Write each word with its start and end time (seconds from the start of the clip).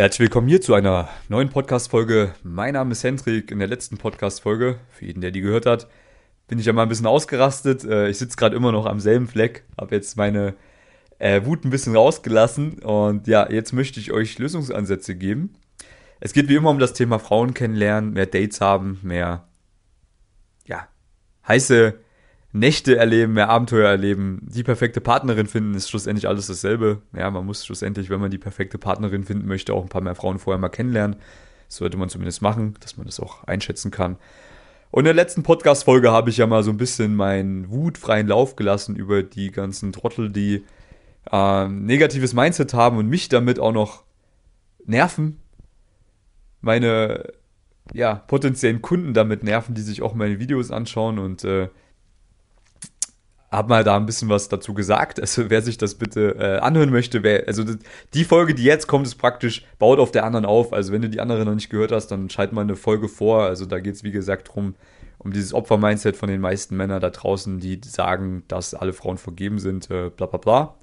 Herzlich 0.00 0.20
willkommen 0.20 0.48
hier 0.48 0.62
zu 0.62 0.72
einer 0.72 1.10
neuen 1.28 1.50
Podcast-Folge. 1.50 2.32
Mein 2.42 2.72
Name 2.72 2.92
ist 2.92 3.04
Hendrik. 3.04 3.50
In 3.50 3.58
der 3.58 3.68
letzten 3.68 3.98
Podcast-Folge, 3.98 4.78
für 4.88 5.04
jeden, 5.04 5.20
der 5.20 5.30
die 5.30 5.42
gehört 5.42 5.66
hat, 5.66 5.88
bin 6.48 6.58
ich 6.58 6.64
ja 6.64 6.72
mal 6.72 6.84
ein 6.84 6.88
bisschen 6.88 7.04
ausgerastet. 7.04 7.84
Äh, 7.84 8.08
ich 8.08 8.16
sitze 8.16 8.38
gerade 8.38 8.56
immer 8.56 8.72
noch 8.72 8.86
am 8.86 8.98
selben 8.98 9.28
Fleck, 9.28 9.64
habe 9.78 9.94
jetzt 9.94 10.16
meine 10.16 10.54
äh, 11.18 11.44
Wut 11.44 11.66
ein 11.66 11.70
bisschen 11.70 11.94
rausgelassen 11.94 12.78
und 12.78 13.26
ja, 13.26 13.50
jetzt 13.50 13.74
möchte 13.74 14.00
ich 14.00 14.10
euch 14.10 14.38
Lösungsansätze 14.38 15.16
geben. 15.16 15.52
Es 16.18 16.32
geht 16.32 16.48
wie 16.48 16.54
immer 16.54 16.70
um 16.70 16.78
das 16.78 16.94
Thema 16.94 17.18
Frauen 17.18 17.52
kennenlernen, 17.52 18.14
mehr 18.14 18.24
Dates 18.24 18.62
haben, 18.62 19.00
mehr 19.02 19.46
ja, 20.64 20.88
heiße 21.46 21.92
Nächte 22.52 22.96
erleben, 22.96 23.34
mehr 23.34 23.48
Abenteuer 23.48 23.88
erleben, 23.88 24.40
die 24.42 24.64
perfekte 24.64 25.00
Partnerin 25.00 25.46
finden, 25.46 25.74
ist 25.74 25.88
schlussendlich 25.88 26.26
alles 26.26 26.48
dasselbe. 26.48 27.00
Ja, 27.16 27.30
man 27.30 27.46
muss 27.46 27.64
schlussendlich, 27.64 28.10
wenn 28.10 28.20
man 28.20 28.30
die 28.30 28.38
perfekte 28.38 28.76
Partnerin 28.76 29.24
finden 29.24 29.46
möchte, 29.46 29.72
auch 29.72 29.82
ein 29.82 29.88
paar 29.88 30.02
mehr 30.02 30.16
Frauen 30.16 30.40
vorher 30.40 30.58
mal 30.58 30.68
kennenlernen. 30.68 31.16
Das 31.68 31.76
sollte 31.76 31.96
man 31.96 32.08
zumindest 32.08 32.42
machen, 32.42 32.74
dass 32.80 32.96
man 32.96 33.06
das 33.06 33.20
auch 33.20 33.44
einschätzen 33.44 33.92
kann. 33.92 34.16
Und 34.90 35.00
in 35.00 35.04
der 35.04 35.14
letzten 35.14 35.44
Podcast-Folge 35.44 36.10
habe 36.10 36.30
ich 36.30 36.38
ja 36.38 36.48
mal 36.48 36.64
so 36.64 36.72
ein 36.72 36.76
bisschen 36.76 37.14
meinen 37.14 37.70
wutfreien 37.70 38.26
Lauf 38.26 38.56
gelassen 38.56 38.96
über 38.96 39.22
die 39.22 39.52
ganzen 39.52 39.92
Trottel, 39.92 40.30
die 40.30 40.64
äh, 41.30 41.68
negatives 41.68 42.34
Mindset 42.34 42.74
haben 42.74 42.96
und 42.96 43.06
mich 43.06 43.28
damit 43.28 43.60
auch 43.60 43.72
noch 43.72 44.02
nerven. 44.84 45.38
Meine 46.60 47.32
ja, 47.92 48.16
potenziellen 48.16 48.82
Kunden 48.82 49.14
damit 49.14 49.44
nerven, 49.44 49.76
die 49.76 49.82
sich 49.82 50.02
auch 50.02 50.14
meine 50.14 50.40
Videos 50.40 50.72
anschauen 50.72 51.20
und 51.20 51.44
äh, 51.44 51.68
habe 53.50 53.68
mal 53.68 53.84
da 53.84 53.96
ein 53.96 54.06
bisschen 54.06 54.28
was 54.28 54.48
dazu 54.48 54.74
gesagt. 54.74 55.20
Also 55.20 55.50
wer 55.50 55.62
sich 55.62 55.76
das 55.76 55.96
bitte 55.96 56.36
äh, 56.38 56.58
anhören 56.58 56.90
möchte, 56.90 57.22
wer, 57.22 57.48
also 57.48 57.64
die 58.14 58.24
Folge, 58.24 58.54
die 58.54 58.62
jetzt 58.62 58.86
kommt, 58.86 59.06
ist 59.06 59.16
praktisch, 59.16 59.64
baut 59.78 59.98
auf 59.98 60.12
der 60.12 60.24
anderen 60.24 60.46
auf. 60.46 60.72
Also 60.72 60.92
wenn 60.92 61.02
du 61.02 61.08
die 61.08 61.20
andere 61.20 61.44
noch 61.44 61.54
nicht 61.54 61.70
gehört 61.70 61.92
hast, 61.92 62.08
dann 62.08 62.30
schalt 62.30 62.52
mal 62.52 62.60
eine 62.62 62.76
Folge 62.76 63.08
vor. 63.08 63.44
Also 63.44 63.66
da 63.66 63.80
geht 63.80 63.94
es, 63.94 64.04
wie 64.04 64.12
gesagt, 64.12 64.50
drum, 64.54 64.74
um 65.18 65.32
dieses 65.32 65.52
Opfer-Mindset 65.52 66.16
von 66.16 66.28
den 66.28 66.40
meisten 66.40 66.76
Männern 66.76 67.00
da 67.00 67.10
draußen, 67.10 67.58
die 67.58 67.80
sagen, 67.84 68.44
dass 68.46 68.74
alle 68.74 68.92
Frauen 68.92 69.18
vergeben 69.18 69.58
sind, 69.58 69.90
äh, 69.90 70.10
bla 70.10 70.26
bla 70.26 70.38
bla. 70.38 70.74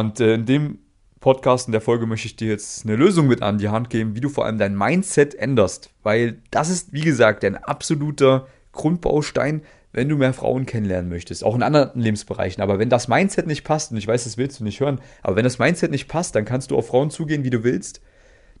Und 0.00 0.20
äh, 0.20 0.34
in 0.34 0.46
dem 0.46 0.78
Podcast, 1.20 1.68
in 1.68 1.72
der 1.72 1.80
Folge 1.80 2.06
möchte 2.06 2.26
ich 2.26 2.36
dir 2.36 2.48
jetzt 2.48 2.84
eine 2.84 2.96
Lösung 2.96 3.26
mit 3.28 3.42
an 3.42 3.58
die 3.58 3.68
Hand 3.68 3.90
geben, 3.90 4.16
wie 4.16 4.20
du 4.20 4.28
vor 4.28 4.46
allem 4.46 4.58
dein 4.58 4.76
Mindset 4.76 5.34
änderst. 5.34 5.90
Weil 6.02 6.38
das 6.50 6.70
ist, 6.70 6.92
wie 6.92 7.00
gesagt, 7.00 7.44
ein 7.44 7.56
absoluter 7.56 8.46
Grundbaustein, 8.72 9.62
wenn 9.96 10.10
du 10.10 10.16
mehr 10.16 10.34
Frauen 10.34 10.66
kennenlernen 10.66 11.08
möchtest, 11.08 11.42
auch 11.42 11.54
in 11.54 11.62
anderen 11.62 11.98
Lebensbereichen. 11.98 12.62
Aber 12.62 12.78
wenn 12.78 12.90
das 12.90 13.08
Mindset 13.08 13.46
nicht 13.46 13.64
passt, 13.64 13.90
und 13.90 13.96
ich 13.96 14.06
weiß, 14.06 14.24
das 14.24 14.36
willst 14.36 14.60
du 14.60 14.64
nicht 14.64 14.78
hören, 14.80 15.00
aber 15.22 15.36
wenn 15.36 15.44
das 15.44 15.58
Mindset 15.58 15.90
nicht 15.90 16.06
passt, 16.06 16.34
dann 16.34 16.44
kannst 16.44 16.70
du 16.70 16.76
auf 16.76 16.88
Frauen 16.88 17.10
zugehen, 17.10 17.44
wie 17.44 17.50
du 17.50 17.64
willst. 17.64 18.02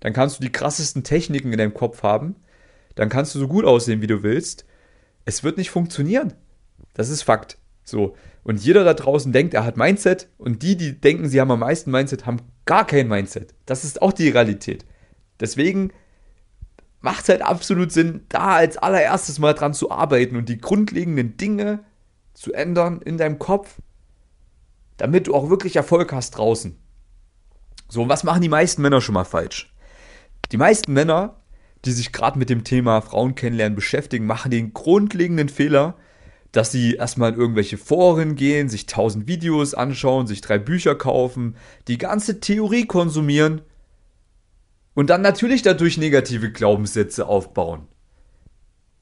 Dann 0.00 0.14
kannst 0.14 0.38
du 0.38 0.42
die 0.42 0.50
krassesten 0.50 1.04
Techniken 1.04 1.52
in 1.52 1.58
deinem 1.58 1.74
Kopf 1.74 2.02
haben. 2.02 2.36
Dann 2.94 3.10
kannst 3.10 3.34
du 3.34 3.38
so 3.38 3.48
gut 3.48 3.66
aussehen, 3.66 4.00
wie 4.00 4.06
du 4.06 4.22
willst. 4.22 4.64
Es 5.26 5.44
wird 5.44 5.58
nicht 5.58 5.70
funktionieren. 5.70 6.32
Das 6.94 7.10
ist 7.10 7.22
Fakt. 7.22 7.58
So. 7.84 8.16
Und 8.42 8.64
jeder 8.64 8.84
da 8.84 8.94
draußen 8.94 9.30
denkt, 9.30 9.52
er 9.52 9.66
hat 9.66 9.76
Mindset 9.76 10.28
und 10.38 10.62
die, 10.62 10.76
die 10.76 10.98
denken, 10.98 11.28
sie 11.28 11.40
haben 11.40 11.50
am 11.50 11.60
meisten 11.60 11.90
Mindset, 11.90 12.24
haben 12.24 12.40
gar 12.64 12.86
kein 12.86 13.08
Mindset. 13.08 13.52
Das 13.66 13.84
ist 13.84 14.00
auch 14.00 14.12
die 14.12 14.30
Realität. 14.30 14.86
Deswegen 15.38 15.92
macht 17.00 17.24
es 17.24 17.28
halt 17.28 17.42
absolut 17.42 17.92
Sinn, 17.92 18.24
da 18.28 18.56
als 18.56 18.76
allererstes 18.76 19.38
mal 19.38 19.54
dran 19.54 19.74
zu 19.74 19.90
arbeiten 19.90 20.36
und 20.36 20.48
die 20.48 20.58
grundlegenden 20.58 21.36
Dinge 21.36 21.84
zu 22.34 22.52
ändern 22.52 23.00
in 23.02 23.18
deinem 23.18 23.38
Kopf, 23.38 23.76
damit 24.96 25.26
du 25.26 25.34
auch 25.34 25.50
wirklich 25.50 25.76
Erfolg 25.76 26.12
hast 26.12 26.32
draußen. 26.32 26.76
So, 27.88 28.02
und 28.02 28.08
was 28.08 28.24
machen 28.24 28.42
die 28.42 28.48
meisten 28.48 28.82
Männer 28.82 29.00
schon 29.00 29.14
mal 29.14 29.24
falsch? 29.24 29.72
Die 30.52 30.56
meisten 30.56 30.92
Männer, 30.92 31.36
die 31.84 31.92
sich 31.92 32.12
gerade 32.12 32.38
mit 32.38 32.50
dem 32.50 32.64
Thema 32.64 33.00
Frauen 33.00 33.34
kennenlernen 33.34 33.76
beschäftigen, 33.76 34.26
machen 34.26 34.50
den 34.50 34.72
grundlegenden 34.72 35.48
Fehler, 35.48 35.96
dass 36.52 36.72
sie 36.72 36.94
erstmal 36.94 37.34
in 37.34 37.38
irgendwelche 37.38 37.78
Foren 37.78 38.34
gehen, 38.34 38.68
sich 38.68 38.86
tausend 38.86 39.28
Videos 39.28 39.74
anschauen, 39.74 40.26
sich 40.26 40.40
drei 40.40 40.58
Bücher 40.58 40.94
kaufen, 40.94 41.56
die 41.86 41.98
ganze 41.98 42.40
Theorie 42.40 42.86
konsumieren 42.86 43.62
und 44.96 45.10
dann 45.10 45.20
natürlich 45.20 45.60
dadurch 45.60 45.98
negative 45.98 46.50
Glaubenssätze 46.50 47.26
aufbauen. 47.26 47.86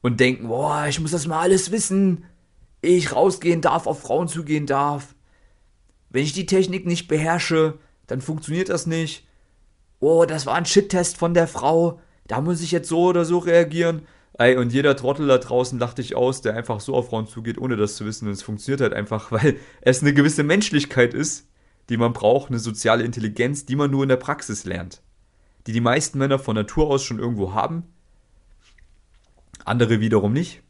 Und 0.01 0.19
denken, 0.19 0.49
boah, 0.49 0.85
ich 0.87 0.99
muss 0.99 1.11
das 1.11 1.25
mal 1.25 1.39
alles 1.39 1.71
wissen. 1.71 2.25
Ich 2.81 3.13
rausgehen 3.13 3.61
darf, 3.61 3.87
auf 3.87 4.01
Frauen 4.01 4.27
zugehen 4.27 4.67
darf. 4.67 5.15
Wenn 6.09 6.23
ich 6.23 6.33
die 6.33 6.45
Technik 6.45 6.85
nicht 6.85 7.07
beherrsche, 7.07 7.79
dann 8.07 8.19
funktioniert 8.19 8.67
das 8.67 8.85
nicht. 8.87 9.25
Oh, 10.01 10.25
das 10.25 10.45
war 10.45 10.55
ein 10.55 10.65
Shit-Test 10.65 11.15
von 11.15 11.33
der 11.33 11.47
Frau. 11.47 12.01
Da 12.27 12.41
muss 12.41 12.61
ich 12.61 12.71
jetzt 12.71 12.89
so 12.89 13.05
oder 13.05 13.23
so 13.23 13.37
reagieren. 13.37 14.01
Ey, 14.37 14.57
und 14.57 14.73
jeder 14.73 14.97
Trottel 14.97 15.27
da 15.27 15.37
draußen 15.37 15.79
lacht 15.79 15.99
dich 15.99 16.13
aus, 16.13 16.41
der 16.41 16.57
einfach 16.57 16.81
so 16.81 16.93
auf 16.93 17.09
Frauen 17.09 17.25
zugeht, 17.25 17.57
ohne 17.57 17.77
das 17.77 17.95
zu 17.95 18.05
wissen. 18.05 18.27
Und 18.27 18.33
es 18.33 18.43
funktioniert 18.43 18.81
halt 18.81 18.93
einfach, 18.93 19.31
weil 19.31 19.55
es 19.79 20.01
eine 20.01 20.13
gewisse 20.13 20.43
Menschlichkeit 20.43 21.13
ist, 21.13 21.47
die 21.87 21.95
man 21.95 22.11
braucht, 22.11 22.49
eine 22.49 22.59
soziale 22.59 23.05
Intelligenz, 23.05 23.65
die 23.65 23.77
man 23.77 23.91
nur 23.91 24.03
in 24.03 24.09
der 24.09 24.17
Praxis 24.17 24.65
lernt 24.65 25.01
die 25.67 25.71
die 25.71 25.81
meisten 25.81 26.17
Männer 26.17 26.39
von 26.39 26.55
Natur 26.55 26.87
aus 26.87 27.03
schon 27.03 27.19
irgendwo 27.19 27.53
haben. 27.53 27.83
Andere 29.63 29.99
wiederum 29.99 30.33
nicht. 30.33 30.61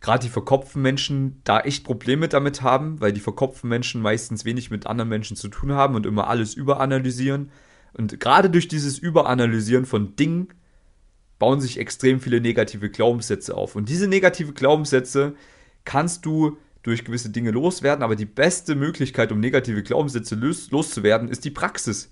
Gerade 0.00 0.24
die 0.24 0.30
verkopften 0.30 0.80
Menschen 0.80 1.42
da 1.44 1.60
echt 1.60 1.84
Probleme 1.84 2.28
damit 2.28 2.62
haben, 2.62 3.00
weil 3.00 3.12
die 3.12 3.20
verkopften 3.20 3.68
Menschen 3.68 4.00
meistens 4.00 4.46
wenig 4.46 4.70
mit 4.70 4.86
anderen 4.86 5.10
Menschen 5.10 5.36
zu 5.36 5.48
tun 5.48 5.72
haben 5.72 5.94
und 5.94 6.06
immer 6.06 6.28
alles 6.28 6.54
überanalysieren. 6.54 7.50
Und 7.92 8.18
gerade 8.18 8.48
durch 8.48 8.66
dieses 8.66 8.98
Überanalysieren 8.98 9.84
von 9.84 10.16
Dingen 10.16 10.48
bauen 11.38 11.60
sich 11.60 11.78
extrem 11.78 12.20
viele 12.20 12.40
negative 12.40 12.88
Glaubenssätze 12.88 13.54
auf. 13.54 13.76
Und 13.76 13.88
diese 13.90 14.08
negative 14.08 14.54
Glaubenssätze 14.54 15.34
kannst 15.84 16.24
du 16.24 16.56
durch 16.82 17.04
gewisse 17.04 17.28
Dinge 17.28 17.50
loswerden, 17.50 18.02
aber 18.02 18.16
die 18.16 18.26
beste 18.26 18.74
Möglichkeit, 18.74 19.32
um 19.32 19.40
negative 19.40 19.82
Glaubenssätze 19.82 20.34
los, 20.34 20.70
loszuwerden, 20.70 21.28
ist 21.28 21.44
die 21.44 21.50
Praxis. 21.50 22.10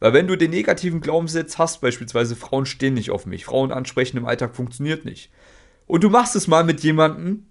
Weil 0.00 0.12
wenn 0.12 0.26
du 0.26 0.36
den 0.36 0.50
negativen 0.50 1.00
Glaubenssatz 1.00 1.58
hast, 1.58 1.80
beispielsweise 1.80 2.36
Frauen 2.36 2.66
stehen 2.66 2.94
nicht 2.94 3.10
auf 3.10 3.26
mich, 3.26 3.44
Frauen 3.44 3.72
ansprechen 3.72 4.16
im 4.16 4.26
Alltag 4.26 4.54
funktioniert 4.54 5.04
nicht. 5.04 5.30
Und 5.86 6.04
du 6.04 6.10
machst 6.10 6.36
es 6.36 6.46
mal 6.46 6.64
mit 6.64 6.80
jemandem, 6.80 7.46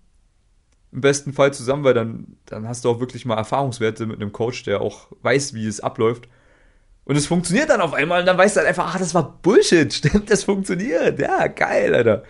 im 0.92 1.02
besten 1.02 1.34
Fall 1.34 1.54
zusammen, 1.54 1.84
weil 1.84 1.94
dann, 1.94 2.38
dann 2.46 2.68
hast 2.68 2.86
du 2.86 2.90
auch 2.90 3.00
wirklich 3.00 3.26
mal 3.26 3.36
Erfahrungswerte 3.36 4.06
mit 4.06 4.22
einem 4.22 4.32
Coach, 4.32 4.64
der 4.64 4.82
auch 4.82 5.08
weiß, 5.22 5.54
wie 5.54 5.68
es 5.68 5.82
abläuft. 5.82 6.30
Und 7.04 7.16
es 7.16 7.28
funktioniert 7.28 7.70
dann 7.70 7.82
auf 7.82 7.94
einmal 7.94 8.22
und 8.22 8.26
dann 8.26 8.38
weißt 8.38 8.56
du 8.56 8.60
halt 8.60 8.70
einfach, 8.70 8.94
ach, 8.94 9.00
das 9.00 9.14
war 9.14 9.40
Bullshit, 9.42 9.94
stimmt, 9.94 10.30
das 10.30 10.44
funktioniert. 10.44 11.20
Ja, 11.20 11.48
geil, 11.48 11.94
Alter. 11.94 12.24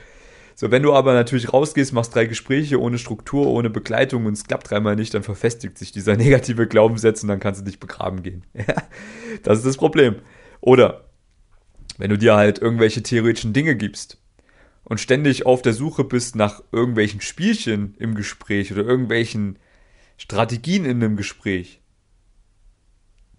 So, 0.60 0.72
wenn 0.72 0.82
du 0.82 0.92
aber 0.92 1.14
natürlich 1.14 1.54
rausgehst, 1.54 1.94
machst 1.94 2.16
drei 2.16 2.26
Gespräche 2.26 2.82
ohne 2.82 2.98
Struktur, 2.98 3.46
ohne 3.46 3.70
Begleitung 3.70 4.26
und 4.26 4.34
es 4.34 4.46
klappt 4.46 4.72
dreimal 4.72 4.96
nicht, 4.96 5.14
dann 5.14 5.22
verfestigt 5.22 5.78
sich 5.78 5.92
dieser 5.92 6.18
negative 6.18 6.66
Glaubenssatz 6.66 7.22
und 7.22 7.30
dann 7.30 7.40
kannst 7.40 7.62
du 7.62 7.66
dich 7.66 7.80
begraben 7.80 8.24
gehen. 8.24 8.44
das 9.44 9.60
ist 9.60 9.68
das 9.68 9.78
Problem. 9.78 10.16
Oder 10.60 11.12
wenn 12.00 12.10
du 12.10 12.18
dir 12.18 12.36
halt 12.36 12.58
irgendwelche 12.58 13.04
theoretischen 13.04 13.54
Dinge 13.54 13.76
gibst 13.76 14.18
und 14.84 15.00
ständig 15.00 15.46
auf 15.46 15.62
der 15.62 15.74
Suche 15.74 16.04
bist 16.04 16.36
nach 16.36 16.64
irgendwelchen 16.72 17.22
Spielchen 17.22 17.94
im 18.00 18.16
Gespräch 18.16 18.72
oder 18.72 18.84
irgendwelchen 18.84 19.60
Strategien 20.18 20.86
in 20.86 21.04
einem 21.04 21.18
Gespräch, 21.18 21.82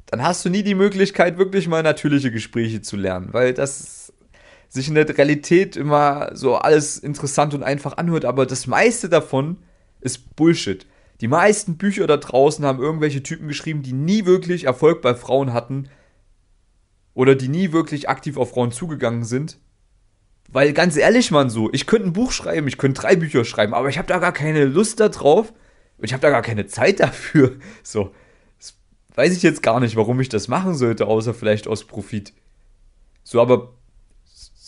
dann 0.07 0.23
hast 0.23 0.45
du 0.45 0.51
nie 0.51 0.63
die 0.63 0.77
Möglichkeit, 0.77 1.37
wirklich 1.37 1.67
mal 1.67 1.83
natürliche 1.83 2.31
Gespräche 2.31 2.81
zu 2.81 2.97
lernen, 2.97 3.33
weil 3.33 3.55
das 3.55 4.13
sich 4.69 4.89
in 4.89 4.95
der 4.95 5.09
Realität 5.09 5.77
immer 5.77 6.31
so 6.35 6.57
alles 6.57 6.99
interessant 6.99 7.55
und 7.55 7.63
einfach 7.63 7.97
anhört, 7.97 8.25
aber 8.25 8.47
das 8.47 8.67
meiste 8.67 9.09
davon 9.09 9.59
ist 10.01 10.37
Bullshit. 10.37 10.87
Die 11.21 11.29
meisten 11.29 11.77
Bücher 11.79 12.07
da 12.07 12.17
draußen 12.17 12.65
haben 12.65 12.81
irgendwelche 12.81 13.23
Typen 13.23 13.49
geschrieben, 13.49 13.83
die 13.83 13.93
nie 13.93 14.25
wirklich 14.27 14.65
Erfolg 14.65 15.03
bei 15.03 15.15
Frauen 15.15 15.53
hatten 15.53 15.89
oder 17.15 17.35
die 17.35 17.49
nie 17.49 17.73
wirklich 17.73 18.09
aktiv 18.09 18.37
auf 18.37 18.51
Frauen 18.51 18.71
zugegangen 18.71 19.25
sind. 19.25 19.59
Weil 20.51 20.73
ganz 20.73 20.97
ehrlich, 20.97 21.31
man 21.31 21.51
so, 21.51 21.71
ich 21.73 21.87
könnte 21.87 22.09
ein 22.09 22.13
Buch 22.13 22.31
schreiben, 22.31 22.69
ich 22.69 22.79
könnte 22.79 23.01
drei 23.01 23.17
Bücher 23.17 23.45
schreiben, 23.45 23.75
aber 23.75 23.89
ich 23.89 23.99
habe 23.99 24.09
da 24.09 24.19
gar 24.19 24.33
keine 24.33 24.65
Lust 24.65 25.01
darauf 25.01 25.53
und 25.97 26.05
ich 26.05 26.13
habe 26.13 26.23
da 26.23 26.31
gar 26.31 26.43
keine 26.43 26.67
Zeit 26.67 27.01
dafür. 27.01 27.57
So, 27.83 28.13
weiß 29.17 29.37
ich 29.37 29.43
jetzt 29.43 29.63
gar 29.63 29.81
nicht, 29.81 29.97
warum 29.97 30.21
ich 30.21 30.29
das 30.29 30.47
machen 30.47 30.75
sollte, 30.75 31.07
außer 31.07 31.35
vielleicht 31.35 31.67
aus 31.67 31.85
Profit. 31.85 32.33
So, 33.25 33.43
aber 33.43 33.75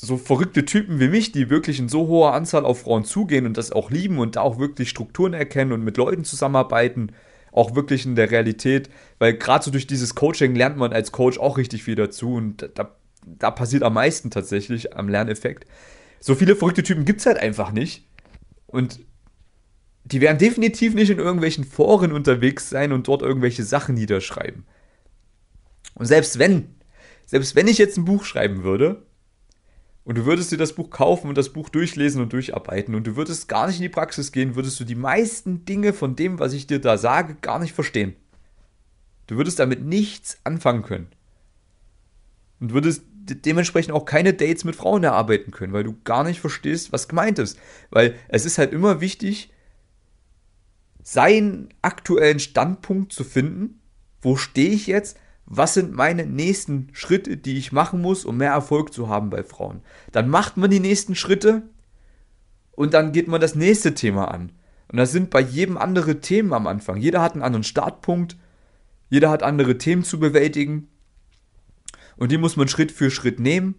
so 0.00 0.16
verrückte 0.16 0.64
Typen 0.64 0.98
wie 0.98 1.08
mich, 1.08 1.30
die 1.30 1.50
wirklich 1.50 1.78
in 1.78 1.90
so 1.90 2.06
hoher 2.06 2.32
Anzahl 2.32 2.64
auf 2.64 2.80
Frauen 2.80 3.04
zugehen 3.04 3.44
und 3.44 3.58
das 3.58 3.70
auch 3.70 3.90
lieben 3.90 4.18
und 4.18 4.36
da 4.36 4.40
auch 4.40 4.58
wirklich 4.58 4.88
Strukturen 4.88 5.34
erkennen 5.34 5.72
und 5.72 5.84
mit 5.84 5.98
Leuten 5.98 6.24
zusammenarbeiten, 6.24 7.12
auch 7.52 7.74
wirklich 7.74 8.06
in 8.06 8.14
der 8.14 8.30
Realität, 8.30 8.88
weil 9.18 9.34
gerade 9.34 9.64
so 9.64 9.70
durch 9.70 9.86
dieses 9.86 10.14
Coaching 10.14 10.54
lernt 10.54 10.78
man 10.78 10.94
als 10.94 11.12
Coach 11.12 11.38
auch 11.38 11.58
richtig 11.58 11.82
viel 11.82 11.96
dazu 11.96 12.34
und 12.34 12.70
da, 12.76 12.96
da 13.26 13.50
passiert 13.50 13.82
am 13.82 13.94
meisten 13.94 14.30
tatsächlich 14.30 14.96
am 14.96 15.08
Lerneffekt. 15.08 15.66
So 16.18 16.34
viele 16.34 16.56
verrückte 16.56 16.82
Typen 16.82 17.04
gibt 17.04 17.20
es 17.20 17.26
halt 17.26 17.38
einfach 17.38 17.70
nicht 17.70 18.06
und 18.66 19.00
die 20.04 20.22
werden 20.22 20.38
definitiv 20.38 20.94
nicht 20.94 21.10
in 21.10 21.18
irgendwelchen 21.18 21.64
Foren 21.64 22.12
unterwegs 22.12 22.70
sein 22.70 22.92
und 22.92 23.06
dort 23.06 23.20
irgendwelche 23.20 23.64
Sachen 23.64 23.96
niederschreiben. 23.96 24.64
Und 25.94 26.06
selbst 26.06 26.38
wenn 26.38 26.74
selbst 27.26 27.54
wenn 27.54 27.68
ich 27.68 27.78
jetzt 27.78 27.98
ein 27.98 28.06
Buch 28.06 28.24
schreiben 28.24 28.64
würde 28.64 29.02
und 30.10 30.18
du 30.18 30.26
würdest 30.26 30.50
dir 30.50 30.56
das 30.56 30.72
Buch 30.72 30.90
kaufen 30.90 31.28
und 31.28 31.38
das 31.38 31.50
Buch 31.50 31.68
durchlesen 31.68 32.20
und 32.20 32.32
durcharbeiten 32.32 32.96
und 32.96 33.06
du 33.06 33.14
würdest 33.14 33.46
gar 33.46 33.68
nicht 33.68 33.76
in 33.76 33.82
die 33.82 33.88
Praxis 33.88 34.32
gehen, 34.32 34.56
würdest 34.56 34.80
du 34.80 34.84
die 34.84 34.96
meisten 34.96 35.64
Dinge 35.64 35.92
von 35.92 36.16
dem, 36.16 36.40
was 36.40 36.52
ich 36.52 36.66
dir 36.66 36.80
da 36.80 36.98
sage, 36.98 37.36
gar 37.40 37.60
nicht 37.60 37.74
verstehen. 37.74 38.16
Du 39.28 39.36
würdest 39.36 39.60
damit 39.60 39.84
nichts 39.84 40.40
anfangen 40.42 40.82
können. 40.82 41.06
Und 42.58 42.72
würdest 42.72 43.04
dementsprechend 43.06 43.92
auch 43.92 44.04
keine 44.04 44.34
Dates 44.34 44.64
mit 44.64 44.74
Frauen 44.74 45.04
erarbeiten 45.04 45.52
können, 45.52 45.72
weil 45.72 45.84
du 45.84 45.96
gar 46.02 46.24
nicht 46.24 46.40
verstehst, 46.40 46.90
was 46.90 47.06
gemeint 47.06 47.38
ist. 47.38 47.56
Weil 47.90 48.16
es 48.26 48.44
ist 48.44 48.58
halt 48.58 48.72
immer 48.72 49.00
wichtig, 49.00 49.52
seinen 51.04 51.68
aktuellen 51.82 52.40
Standpunkt 52.40 53.12
zu 53.12 53.22
finden. 53.22 53.78
Wo 54.22 54.34
stehe 54.34 54.70
ich 54.70 54.88
jetzt? 54.88 55.16
Was 55.52 55.74
sind 55.74 55.92
meine 55.92 56.26
nächsten 56.26 56.90
Schritte, 56.92 57.36
die 57.36 57.58
ich 57.58 57.72
machen 57.72 58.00
muss, 58.00 58.24
um 58.24 58.36
mehr 58.36 58.52
Erfolg 58.52 58.92
zu 58.92 59.08
haben 59.08 59.30
bei 59.30 59.42
Frauen? 59.42 59.82
Dann 60.12 60.28
macht 60.28 60.56
man 60.56 60.70
die 60.70 60.78
nächsten 60.78 61.16
Schritte 61.16 61.62
und 62.70 62.94
dann 62.94 63.10
geht 63.10 63.26
man 63.26 63.40
das 63.40 63.56
nächste 63.56 63.92
Thema 63.96 64.30
an. 64.30 64.52
Und 64.86 64.98
das 64.98 65.10
sind 65.10 65.28
bei 65.28 65.40
jedem 65.40 65.76
andere 65.76 66.20
Themen 66.20 66.52
am 66.52 66.68
Anfang. 66.68 66.98
Jeder 66.98 67.20
hat 67.20 67.32
einen 67.32 67.42
anderen 67.42 67.64
Startpunkt, 67.64 68.36
jeder 69.08 69.28
hat 69.28 69.42
andere 69.42 69.76
Themen 69.76 70.04
zu 70.04 70.20
bewältigen 70.20 70.86
und 72.16 72.30
die 72.30 72.38
muss 72.38 72.56
man 72.56 72.68
Schritt 72.68 72.92
für 72.92 73.10
Schritt 73.10 73.40
nehmen 73.40 73.74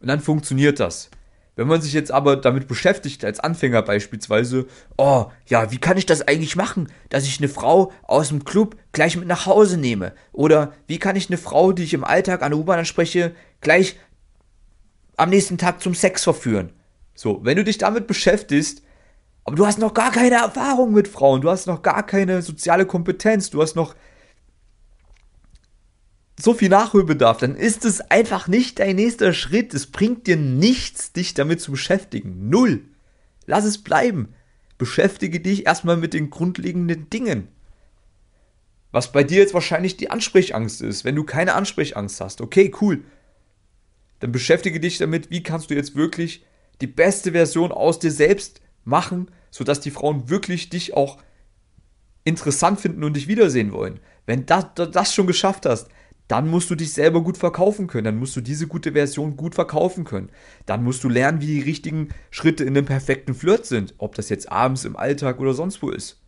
und 0.00 0.08
dann 0.08 0.20
funktioniert 0.20 0.80
das. 0.80 1.10
Wenn 1.56 1.68
man 1.68 1.80
sich 1.80 1.92
jetzt 1.92 2.10
aber 2.10 2.36
damit 2.36 2.66
beschäftigt, 2.66 3.24
als 3.24 3.38
Anfänger 3.38 3.82
beispielsweise, 3.82 4.66
oh, 4.96 5.26
ja, 5.46 5.70
wie 5.70 5.78
kann 5.78 5.96
ich 5.96 6.06
das 6.06 6.26
eigentlich 6.26 6.56
machen, 6.56 6.88
dass 7.10 7.24
ich 7.24 7.38
eine 7.38 7.48
Frau 7.48 7.92
aus 8.02 8.28
dem 8.28 8.44
Club 8.44 8.76
gleich 8.92 9.16
mit 9.16 9.28
nach 9.28 9.46
Hause 9.46 9.76
nehme? 9.76 10.12
Oder 10.32 10.72
wie 10.88 10.98
kann 10.98 11.14
ich 11.14 11.28
eine 11.28 11.38
Frau, 11.38 11.72
die 11.72 11.84
ich 11.84 11.94
im 11.94 12.02
Alltag 12.04 12.42
an 12.42 12.50
der 12.50 12.58
U-Bahn 12.58 12.80
anspreche, 12.80 13.34
gleich 13.60 13.96
am 15.16 15.30
nächsten 15.30 15.56
Tag 15.56 15.80
zum 15.80 15.94
Sex 15.94 16.24
verführen? 16.24 16.72
So, 17.14 17.40
wenn 17.44 17.56
du 17.56 17.62
dich 17.62 17.78
damit 17.78 18.08
beschäftigst, 18.08 18.82
aber 19.44 19.54
du 19.54 19.66
hast 19.66 19.78
noch 19.78 19.94
gar 19.94 20.10
keine 20.10 20.36
Erfahrung 20.36 20.92
mit 20.92 21.06
Frauen, 21.06 21.40
du 21.40 21.50
hast 21.50 21.66
noch 21.66 21.82
gar 21.82 22.04
keine 22.04 22.42
soziale 22.42 22.86
Kompetenz, 22.86 23.50
du 23.50 23.62
hast 23.62 23.76
noch 23.76 23.94
so 26.38 26.54
viel 26.54 26.68
Nachholbedarf, 26.68 27.38
dann 27.38 27.54
ist 27.54 27.84
es 27.84 28.00
einfach 28.00 28.48
nicht 28.48 28.78
dein 28.80 28.96
nächster 28.96 29.32
Schritt. 29.32 29.72
Es 29.72 29.86
bringt 29.86 30.26
dir 30.26 30.36
nichts, 30.36 31.12
dich 31.12 31.34
damit 31.34 31.60
zu 31.60 31.70
beschäftigen. 31.70 32.48
Null. 32.48 32.82
Lass 33.46 33.64
es 33.64 33.82
bleiben. 33.82 34.34
Beschäftige 34.76 35.40
dich 35.40 35.66
erstmal 35.66 35.96
mit 35.96 36.12
den 36.12 36.30
grundlegenden 36.30 37.08
Dingen. 37.08 37.48
Was 38.90 39.12
bei 39.12 39.22
dir 39.22 39.38
jetzt 39.38 39.54
wahrscheinlich 39.54 39.96
die 39.96 40.10
Ansprechangst 40.10 40.82
ist. 40.82 41.04
Wenn 41.04 41.16
du 41.16 41.24
keine 41.24 41.54
Ansprechangst 41.54 42.20
hast, 42.20 42.40
okay, 42.40 42.72
cool. 42.80 43.04
Dann 44.20 44.32
beschäftige 44.32 44.80
dich 44.80 44.98
damit, 44.98 45.30
wie 45.30 45.42
kannst 45.42 45.70
du 45.70 45.74
jetzt 45.74 45.94
wirklich 45.94 46.44
die 46.80 46.86
beste 46.86 47.32
Version 47.32 47.70
aus 47.70 47.98
dir 47.98 48.10
selbst 48.10 48.60
machen, 48.84 49.30
sodass 49.50 49.80
die 49.80 49.90
Frauen 49.90 50.28
wirklich 50.28 50.68
dich 50.68 50.94
auch 50.94 51.18
interessant 52.24 52.80
finden 52.80 53.04
und 53.04 53.14
dich 53.14 53.28
wiedersehen 53.28 53.72
wollen. 53.72 54.00
Wenn 54.26 54.46
du 54.46 54.46
das, 54.46 54.90
das 54.90 55.14
schon 55.14 55.26
geschafft 55.26 55.66
hast, 55.66 55.88
dann 56.28 56.48
musst 56.48 56.70
du 56.70 56.74
dich 56.74 56.92
selber 56.92 57.22
gut 57.22 57.36
verkaufen 57.36 57.86
können. 57.86 58.04
Dann 58.04 58.18
musst 58.18 58.34
du 58.34 58.40
diese 58.40 58.66
gute 58.66 58.92
Version 58.92 59.36
gut 59.36 59.54
verkaufen 59.54 60.04
können. 60.04 60.30
Dann 60.64 60.82
musst 60.82 61.04
du 61.04 61.08
lernen, 61.08 61.40
wie 61.40 61.46
die 61.46 61.60
richtigen 61.60 62.08
Schritte 62.30 62.64
in 62.64 62.74
dem 62.74 62.86
perfekten 62.86 63.34
Flirt 63.34 63.66
sind. 63.66 63.94
Ob 63.98 64.14
das 64.14 64.30
jetzt 64.30 64.50
abends 64.50 64.84
im 64.84 64.96
Alltag 64.96 65.38
oder 65.38 65.52
sonst 65.52 65.82
wo 65.82 65.90
ist. 65.90 66.22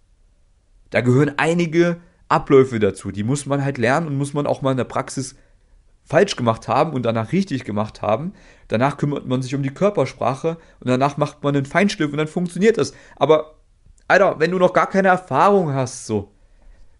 Da 0.90 1.00
gehören 1.00 1.32
einige 1.38 1.96
Abläufe 2.28 2.78
dazu. 2.78 3.10
Die 3.10 3.24
muss 3.24 3.46
man 3.46 3.64
halt 3.64 3.78
lernen 3.78 4.06
und 4.06 4.18
muss 4.18 4.34
man 4.34 4.46
auch 4.46 4.60
mal 4.62 4.72
in 4.72 4.76
der 4.76 4.84
Praxis 4.84 5.36
falsch 6.04 6.36
gemacht 6.36 6.68
haben 6.68 6.92
und 6.92 7.04
danach 7.04 7.32
richtig 7.32 7.64
gemacht 7.64 8.02
haben. 8.02 8.32
Danach 8.68 8.96
kümmert 8.96 9.26
man 9.26 9.42
sich 9.42 9.54
um 9.54 9.62
die 9.62 9.74
Körpersprache 9.74 10.58
und 10.80 10.88
danach 10.88 11.16
macht 11.16 11.42
man 11.42 11.56
einen 11.56 11.66
Feinschliff 11.66 12.12
und 12.12 12.18
dann 12.18 12.28
funktioniert 12.28 12.78
das. 12.78 12.92
Aber, 13.16 13.56
Alter, 14.06 14.38
wenn 14.38 14.52
du 14.52 14.58
noch 14.58 14.72
gar 14.72 14.88
keine 14.88 15.08
Erfahrung 15.08 15.72
hast, 15.72 16.06
so, 16.06 16.32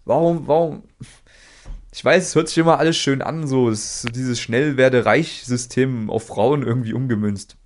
warum, 0.04 0.48
warum, 0.48 0.82
ich 1.96 2.04
weiß, 2.04 2.24
es 2.24 2.34
hört 2.34 2.48
sich 2.48 2.58
immer 2.58 2.78
alles 2.78 2.94
schön 2.98 3.22
an, 3.22 3.46
so, 3.46 3.72
so 3.72 4.08
dieses 4.10 4.38
Schnell-werde-reich-System 4.38 6.10
auf 6.10 6.26
Frauen 6.26 6.62
irgendwie 6.62 6.92
umgemünzt. 6.92 7.56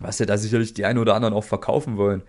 Was 0.00 0.18
ja 0.18 0.26
da 0.26 0.36
sicherlich 0.36 0.74
die 0.74 0.84
einen 0.84 0.98
oder 0.98 1.14
anderen 1.14 1.34
auch 1.34 1.44
verkaufen 1.44 1.96
wollen. 1.96 2.22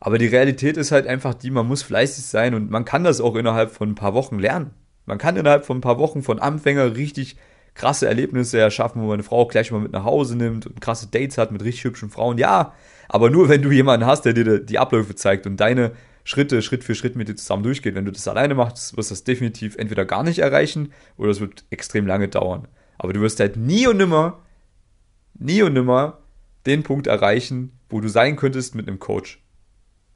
Aber 0.00 0.18
die 0.18 0.26
Realität 0.26 0.76
ist 0.76 0.92
halt 0.92 1.06
einfach 1.06 1.32
die, 1.32 1.50
man 1.50 1.66
muss 1.66 1.82
fleißig 1.82 2.26
sein 2.26 2.52
und 2.52 2.70
man 2.70 2.84
kann 2.84 3.04
das 3.04 3.22
auch 3.22 3.36
innerhalb 3.36 3.70
von 3.70 3.88
ein 3.88 3.94
paar 3.94 4.12
Wochen 4.12 4.38
lernen. 4.38 4.72
Man 5.06 5.16
kann 5.16 5.38
innerhalb 5.38 5.64
von 5.64 5.78
ein 5.78 5.80
paar 5.80 5.98
Wochen 5.98 6.22
von 6.22 6.38
Anfänger 6.38 6.94
richtig 6.94 7.38
krasse 7.72 8.06
Erlebnisse 8.06 8.58
erschaffen, 8.58 9.00
wo 9.00 9.06
man 9.06 9.14
eine 9.14 9.22
Frau 9.22 9.46
gleich 9.46 9.72
mal 9.72 9.80
mit 9.80 9.92
nach 9.92 10.04
Hause 10.04 10.36
nimmt 10.36 10.66
und 10.66 10.82
krasse 10.82 11.06
Dates 11.06 11.38
hat 11.38 11.52
mit 11.52 11.64
richtig 11.64 11.84
hübschen 11.84 12.10
Frauen. 12.10 12.36
Ja, 12.36 12.74
aber 13.08 13.30
nur 13.30 13.48
wenn 13.48 13.62
du 13.62 13.70
jemanden 13.70 14.04
hast, 14.04 14.26
der 14.26 14.34
dir 14.34 14.58
die 14.58 14.78
Abläufe 14.78 15.14
zeigt 15.14 15.46
und 15.46 15.56
deine 15.56 15.92
Schritte, 16.30 16.62
Schritt 16.62 16.84
für 16.84 16.94
Schritt 16.94 17.16
mit 17.16 17.26
dir 17.26 17.34
zusammen 17.34 17.64
durchgeht. 17.64 17.96
Wenn 17.96 18.04
du 18.04 18.12
das 18.12 18.28
alleine 18.28 18.54
machst, 18.54 18.96
wirst 18.96 19.10
du 19.10 19.14
das 19.14 19.24
definitiv 19.24 19.74
entweder 19.74 20.04
gar 20.04 20.22
nicht 20.22 20.38
erreichen 20.38 20.92
oder 21.16 21.32
es 21.32 21.40
wird 21.40 21.64
extrem 21.70 22.06
lange 22.06 22.28
dauern. 22.28 22.68
Aber 22.98 23.12
du 23.12 23.20
wirst 23.20 23.40
halt 23.40 23.56
nie 23.56 23.88
und 23.88 23.96
nimmer, 23.96 24.38
nie 25.34 25.60
und 25.62 25.72
nimmer 25.72 26.18
den 26.66 26.84
Punkt 26.84 27.08
erreichen, 27.08 27.72
wo 27.88 28.00
du 28.00 28.06
sein 28.06 28.36
könntest 28.36 28.76
mit 28.76 28.86
einem 28.86 29.00
Coach. 29.00 29.42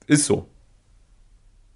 Ist 0.07 0.27
so. 0.27 0.49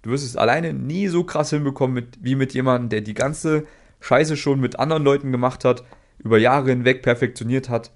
Du 0.03 0.11
wirst 0.11 0.23
es 0.23 0.37
alleine 0.37 0.71
nie 0.71 1.09
so 1.09 1.25
krass 1.25 1.49
hinbekommen 1.49 1.93
mit, 1.93 2.19
wie 2.21 2.35
mit 2.35 2.53
jemandem, 2.53 2.87
der 2.87 3.01
die 3.01 3.15
ganze 3.15 3.67
Scheiße 3.99 4.37
schon 4.37 4.61
mit 4.61 4.79
anderen 4.79 5.03
Leuten 5.03 5.33
gemacht 5.33 5.65
hat, 5.65 5.83
über 6.17 6.37
Jahre 6.37 6.69
hinweg 6.69 7.01
perfektioniert 7.01 7.67
hat. 7.67 7.91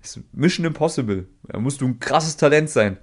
Das 0.00 0.16
ist 0.16 0.24
Mission 0.32 0.64
Impossible. 0.64 1.28
Da 1.42 1.58
musst 1.58 1.82
du 1.82 1.86
ein 1.86 2.00
krasses 2.00 2.38
Talent 2.38 2.70
sein. 2.70 2.96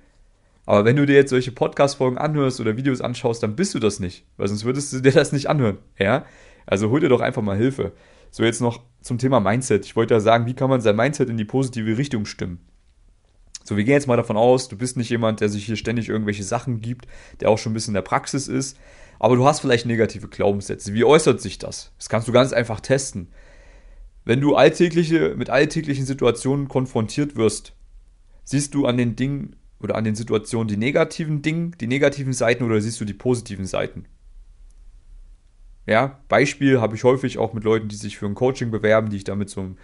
Aber 0.69 0.85
wenn 0.85 0.97
du 0.97 1.07
dir 1.07 1.15
jetzt 1.15 1.31
solche 1.31 1.51
Podcast-Folgen 1.51 2.19
anhörst 2.19 2.59
oder 2.59 2.77
Videos 2.77 3.01
anschaust, 3.01 3.41
dann 3.41 3.55
bist 3.55 3.73
du 3.73 3.79
das 3.79 3.99
nicht, 3.99 4.27
weil 4.37 4.47
sonst 4.47 4.65
würdest 4.65 4.93
du 4.93 4.99
dir 4.99 5.11
das 5.11 5.31
nicht 5.31 5.49
anhören. 5.49 5.79
Ja? 5.97 6.25
Also 6.67 6.91
hol 6.91 6.99
dir 6.99 7.09
doch 7.09 7.21
einfach 7.21 7.41
mal 7.41 7.57
Hilfe. 7.57 7.93
So, 8.29 8.43
jetzt 8.43 8.61
noch 8.61 8.83
zum 9.01 9.17
Thema 9.17 9.39
Mindset. 9.39 9.83
Ich 9.87 9.95
wollte 9.95 10.13
ja 10.13 10.19
sagen, 10.19 10.45
wie 10.45 10.53
kann 10.53 10.69
man 10.69 10.79
sein 10.79 10.95
Mindset 10.95 11.27
in 11.27 11.37
die 11.37 11.45
positive 11.45 11.97
Richtung 11.97 12.27
stimmen? 12.27 12.59
So, 13.63 13.77
wir 13.77 13.83
gehen 13.83 13.95
jetzt 13.95 14.05
mal 14.05 14.15
davon 14.15 14.37
aus, 14.37 14.67
du 14.67 14.77
bist 14.77 14.95
nicht 14.95 15.09
jemand, 15.09 15.41
der 15.41 15.49
sich 15.49 15.65
hier 15.65 15.75
ständig 15.75 16.07
irgendwelche 16.07 16.43
Sachen 16.43 16.81
gibt, 16.81 17.07
der 17.41 17.49
auch 17.49 17.57
schon 17.57 17.71
ein 17.71 17.73
bisschen 17.73 17.93
in 17.93 17.95
der 17.95 18.01
Praxis 18.03 18.47
ist, 18.47 18.77
aber 19.17 19.37
du 19.37 19.47
hast 19.47 19.61
vielleicht 19.61 19.87
negative 19.87 20.27
Glaubenssätze. 20.27 20.93
Wie 20.93 21.03
äußert 21.03 21.41
sich 21.41 21.57
das? 21.57 21.93
Das 21.97 22.09
kannst 22.09 22.27
du 22.27 22.31
ganz 22.31 22.53
einfach 22.53 22.79
testen. 22.79 23.29
Wenn 24.23 24.39
du 24.39 24.53
alltägliche, 24.53 25.33
mit 25.35 25.49
alltäglichen 25.49 26.05
Situationen 26.05 26.67
konfrontiert 26.67 27.37
wirst, 27.37 27.73
siehst 28.43 28.75
du 28.75 28.85
an 28.85 28.97
den 28.97 29.15
Dingen 29.15 29.55
oder 29.81 29.95
an 29.95 30.03
den 30.03 30.15
Situationen 30.15 30.67
die 30.67 30.77
negativen 30.77 31.41
Dinge, 31.41 31.71
die 31.79 31.87
negativen 31.87 32.33
Seiten 32.33 32.63
oder 32.63 32.81
siehst 32.81 32.99
du 32.99 33.05
die 33.05 33.13
positiven 33.13 33.65
Seiten? 33.65 34.05
Ja, 35.85 36.19
Beispiel 36.27 36.79
habe 36.79 36.95
ich 36.95 37.03
häufig 37.03 37.37
auch 37.37 37.53
mit 37.53 37.63
Leuten, 37.63 37.87
die 37.87 37.95
sich 37.95 38.17
für 38.17 38.27
ein 38.27 38.35
Coaching 38.35 38.69
bewerben, 38.69 39.09
die 39.09 39.17
ich 39.17 39.23
da 39.23 39.35
mit 39.35 39.49
so 39.49 39.61
einem 39.61 39.77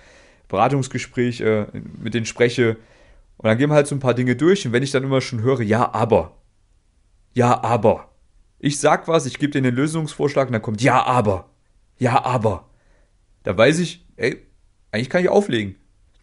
Beratungsgespräch 0.47 1.41
äh, 1.41 1.65
mit 1.99 2.13
denen 2.13 2.25
spreche. 2.25 2.77
Und 3.37 3.47
dann 3.47 3.57
gehen 3.57 3.69
wir 3.69 3.75
halt 3.75 3.87
so 3.87 3.95
ein 3.95 3.99
paar 3.99 4.13
Dinge 4.13 4.35
durch 4.35 4.65
und 4.67 4.73
wenn 4.73 4.83
ich 4.83 4.91
dann 4.91 5.03
immer 5.03 5.21
schon 5.21 5.41
höre, 5.41 5.61
ja, 5.61 5.93
aber, 5.93 6.37
ja, 7.33 7.63
aber. 7.63 8.11
Ich 8.59 8.79
sag 8.79 9.07
was, 9.07 9.25
ich 9.25 9.39
gebe 9.39 9.51
denen 9.51 9.65
den 9.65 9.75
Lösungsvorschlag 9.75 10.47
und 10.47 10.53
dann 10.53 10.61
kommt, 10.61 10.81
ja, 10.81 11.03
aber, 11.03 11.49
ja, 11.97 12.23
aber. 12.23 12.69
Da 13.43 13.57
weiß 13.57 13.79
ich, 13.79 14.05
ey, 14.15 14.45
eigentlich 14.91 15.09
kann 15.09 15.23
ich 15.23 15.29
auflegen. 15.29 15.75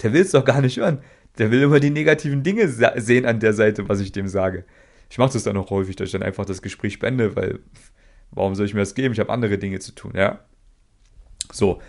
Der 0.02 0.12
will 0.12 0.23
es 0.23 0.31
doch 0.31 0.45
gar 0.45 0.61
nicht 0.61 0.79
hören. 0.79 1.02
Der 1.39 1.51
will 1.51 1.62
immer 1.62 1.81
die 1.81 1.91
negativen 1.91 2.43
Dinge 2.43 2.69
sehen 2.69 3.27
an 3.27 3.41
der 3.41 3.55
Seite, 3.55 3.89
was 3.89 4.01
ich 4.01 4.12
dem 4.12 4.29
sage. 4.29 4.65
Ich 5.09 5.19
mache 5.19 5.33
das 5.33 5.45
dann 5.45 5.57
auch 5.57 5.71
häufig, 5.71 5.97
dass 5.97 6.07
ich 6.07 6.12
dann 6.12 6.23
einfach 6.23 6.45
das 6.45 6.62
Gespräch 6.62 6.99
beende, 6.99 7.37
weil 7.37 7.61
warum 8.31 8.55
soll 8.55 8.67
ich 8.67 8.75
mir 8.75 8.81
das 8.81 8.95
geben? 8.95 9.12
Ich 9.12 9.21
habe 9.21 9.31
andere 9.31 9.59
Dinge 9.59 9.79
zu 9.79 9.95
tun, 9.95 10.12
ja. 10.15 10.41
So. 11.51 11.81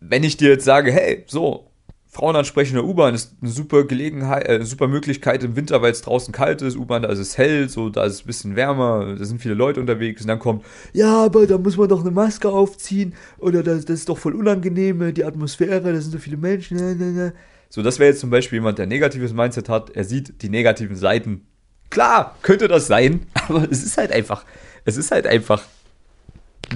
Wenn 0.00 0.24
ich 0.24 0.36
dir 0.36 0.50
jetzt 0.50 0.64
sage, 0.64 0.92
hey, 0.92 1.24
so, 1.26 1.68
Frauen 2.10 2.36
ansprechen 2.36 2.70
in 2.70 2.82
der 2.82 2.84
U-Bahn 2.84 3.14
ist 3.14 3.36
eine 3.40 3.50
super 3.50 3.84
Gelegenheit, 3.84 4.48
äh, 4.48 4.64
super 4.64 4.88
Möglichkeit 4.88 5.44
im 5.44 5.56
Winter, 5.56 5.82
weil 5.82 5.92
es 5.92 6.02
draußen 6.02 6.32
kalt 6.32 6.62
ist, 6.62 6.76
U-Bahn, 6.76 7.02
da 7.02 7.10
ist 7.10 7.18
es 7.18 7.36
hell, 7.36 7.68
so, 7.68 7.90
da 7.90 8.04
ist 8.04 8.14
es 8.14 8.20
ein 8.22 8.26
bisschen 8.26 8.56
wärmer, 8.56 9.14
da 9.18 9.24
sind 9.24 9.42
viele 9.42 9.54
Leute 9.54 9.78
unterwegs 9.80 10.22
und 10.22 10.28
dann 10.28 10.38
kommt, 10.38 10.64
ja, 10.94 11.24
aber 11.24 11.46
da 11.46 11.58
muss 11.58 11.76
man 11.76 11.88
doch 11.88 12.00
eine 12.00 12.10
Maske 12.10 12.48
aufziehen 12.48 13.14
oder 13.38 13.62
das, 13.62 13.84
das 13.84 14.00
ist 14.00 14.08
doch 14.08 14.18
voll 14.18 14.34
unangenehm, 14.34 15.12
die 15.12 15.24
Atmosphäre, 15.24 15.92
da 15.92 16.00
sind 16.00 16.12
so 16.12 16.18
viele 16.18 16.38
Menschen, 16.38 16.78
ne, 16.78 16.94
ne, 16.94 17.12
ne. 17.12 17.32
So, 17.68 17.82
das 17.82 17.98
wäre 17.98 18.10
jetzt 18.10 18.20
zum 18.20 18.30
Beispiel 18.30 18.58
jemand, 18.58 18.78
der 18.78 18.86
negatives 18.86 19.32
Mindset 19.32 19.68
hat. 19.68 19.90
Er 19.90 20.04
sieht 20.04 20.42
die 20.42 20.48
negativen 20.48 20.96
Seiten. 20.96 21.46
Klar, 21.90 22.36
könnte 22.42 22.68
das 22.68 22.86
sein, 22.86 23.26
aber 23.48 23.66
es 23.70 23.82
ist 23.82 23.98
halt 23.98 24.12
einfach, 24.12 24.44
es 24.84 24.96
ist 24.96 25.10
halt 25.10 25.26
einfach 25.26 25.62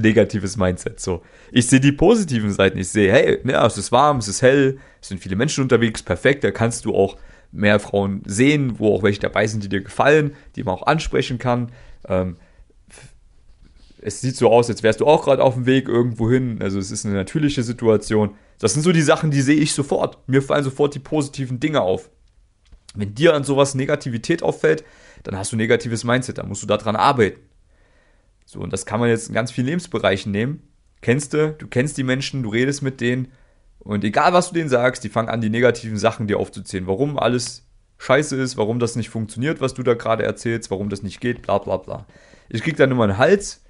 negatives 0.00 0.56
Mindset. 0.56 1.00
So, 1.00 1.22
ich 1.50 1.66
sehe 1.66 1.80
die 1.80 1.92
positiven 1.92 2.52
Seiten. 2.52 2.78
Ich 2.78 2.88
sehe, 2.88 3.12
hey, 3.12 3.38
ja, 3.44 3.66
es 3.66 3.76
ist 3.78 3.92
warm, 3.92 4.18
es 4.18 4.28
ist 4.28 4.42
hell, 4.42 4.78
es 5.00 5.08
sind 5.08 5.20
viele 5.20 5.36
Menschen 5.36 5.62
unterwegs, 5.62 6.02
perfekt. 6.02 6.44
Da 6.44 6.50
kannst 6.50 6.84
du 6.84 6.94
auch 6.94 7.16
mehr 7.50 7.78
Frauen 7.78 8.22
sehen, 8.24 8.78
wo 8.78 8.94
auch 8.94 9.02
welche 9.02 9.20
dabei 9.20 9.46
sind, 9.46 9.62
die 9.62 9.68
dir 9.68 9.82
gefallen, 9.82 10.34
die 10.56 10.64
man 10.64 10.74
auch 10.74 10.86
ansprechen 10.86 11.38
kann. 11.38 11.70
Ähm, 12.08 12.36
es 14.02 14.20
sieht 14.20 14.36
so 14.36 14.50
aus, 14.50 14.68
als 14.68 14.82
wärst 14.82 15.00
du 15.00 15.06
auch 15.06 15.24
gerade 15.24 15.42
auf 15.42 15.54
dem 15.54 15.64
Weg 15.64 15.88
irgendwo 15.88 16.28
hin. 16.28 16.58
Also 16.60 16.78
es 16.78 16.90
ist 16.90 17.06
eine 17.06 17.14
natürliche 17.14 17.62
Situation. 17.62 18.34
Das 18.58 18.74
sind 18.74 18.82
so 18.82 18.92
die 18.92 19.00
Sachen, 19.00 19.30
die 19.30 19.40
sehe 19.40 19.56
ich 19.56 19.72
sofort. 19.72 20.18
Mir 20.28 20.42
fallen 20.42 20.64
sofort 20.64 20.94
die 20.94 20.98
positiven 20.98 21.60
Dinge 21.60 21.80
auf. 21.80 22.10
Wenn 22.94 23.14
dir 23.14 23.34
an 23.34 23.44
sowas 23.44 23.74
Negativität 23.74 24.42
auffällt, 24.42 24.84
dann 25.22 25.38
hast 25.38 25.52
du 25.52 25.56
negatives 25.56 26.04
Mindset, 26.04 26.38
dann 26.38 26.48
musst 26.48 26.62
du 26.62 26.66
daran 26.66 26.96
arbeiten. 26.96 27.40
So, 28.44 28.60
und 28.60 28.72
das 28.72 28.84
kann 28.84 29.00
man 29.00 29.08
jetzt 29.08 29.28
in 29.28 29.34
ganz 29.34 29.52
vielen 29.52 29.68
Lebensbereichen 29.68 30.32
nehmen. 30.32 30.62
Kennst 31.00 31.32
du, 31.32 31.52
du 31.52 31.68
kennst 31.68 31.96
die 31.96 32.02
Menschen, 32.02 32.42
du 32.42 32.50
redest 32.50 32.82
mit 32.82 33.00
denen 33.00 33.28
und 33.78 34.04
egal 34.04 34.32
was 34.32 34.48
du 34.48 34.54
denen 34.54 34.68
sagst, 34.68 35.04
die 35.04 35.08
fangen 35.08 35.28
an, 35.28 35.40
die 35.40 35.50
negativen 35.50 35.96
Sachen 35.96 36.26
dir 36.26 36.38
aufzuzählen. 36.38 36.86
Warum 36.86 37.18
alles 37.18 37.66
scheiße 37.98 38.36
ist, 38.36 38.56
warum 38.56 38.78
das 38.78 38.96
nicht 38.96 39.10
funktioniert, 39.10 39.60
was 39.60 39.74
du 39.74 39.82
da 39.82 39.94
gerade 39.94 40.24
erzählst, 40.24 40.70
warum 40.70 40.88
das 40.88 41.02
nicht 41.02 41.20
geht, 41.20 41.42
bla 41.42 41.58
bla 41.58 41.76
bla. 41.76 42.06
Ich 42.48 42.62
krieg 42.62 42.76
dann 42.76 42.90
immer 42.90 43.04
einen 43.04 43.18
Hals, 43.18 43.62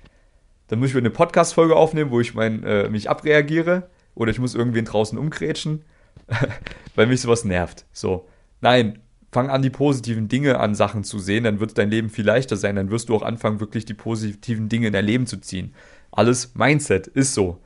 dann 0.72 0.78
muss 0.78 0.88
ich 0.88 0.96
eine 0.96 1.10
Podcast-Folge 1.10 1.76
aufnehmen, 1.76 2.10
wo 2.10 2.18
ich 2.18 2.32
mein, 2.32 2.64
äh, 2.64 2.88
mich 2.88 3.10
abreagiere 3.10 3.90
oder 4.14 4.30
ich 4.30 4.38
muss 4.38 4.54
irgendwen 4.54 4.86
draußen 4.86 5.18
umgrätschen, 5.18 5.84
weil 6.94 7.06
mich 7.06 7.20
sowas 7.20 7.44
nervt. 7.44 7.84
So, 7.92 8.26
nein, 8.62 8.98
fang 9.30 9.50
an, 9.50 9.60
die 9.60 9.68
positiven 9.68 10.28
Dinge 10.28 10.58
an 10.58 10.74
Sachen 10.74 11.04
zu 11.04 11.18
sehen, 11.18 11.44
dann 11.44 11.60
wird 11.60 11.76
dein 11.76 11.90
Leben 11.90 12.08
viel 12.08 12.24
leichter 12.24 12.56
sein, 12.56 12.76
dann 12.76 12.90
wirst 12.90 13.10
du 13.10 13.14
auch 13.14 13.20
anfangen, 13.20 13.60
wirklich 13.60 13.84
die 13.84 13.92
positiven 13.92 14.70
Dinge 14.70 14.86
in 14.86 14.94
dein 14.94 15.04
Leben 15.04 15.26
zu 15.26 15.36
ziehen. 15.42 15.74
Alles 16.10 16.54
Mindset 16.54 17.06
ist 17.06 17.34
so. 17.34 17.58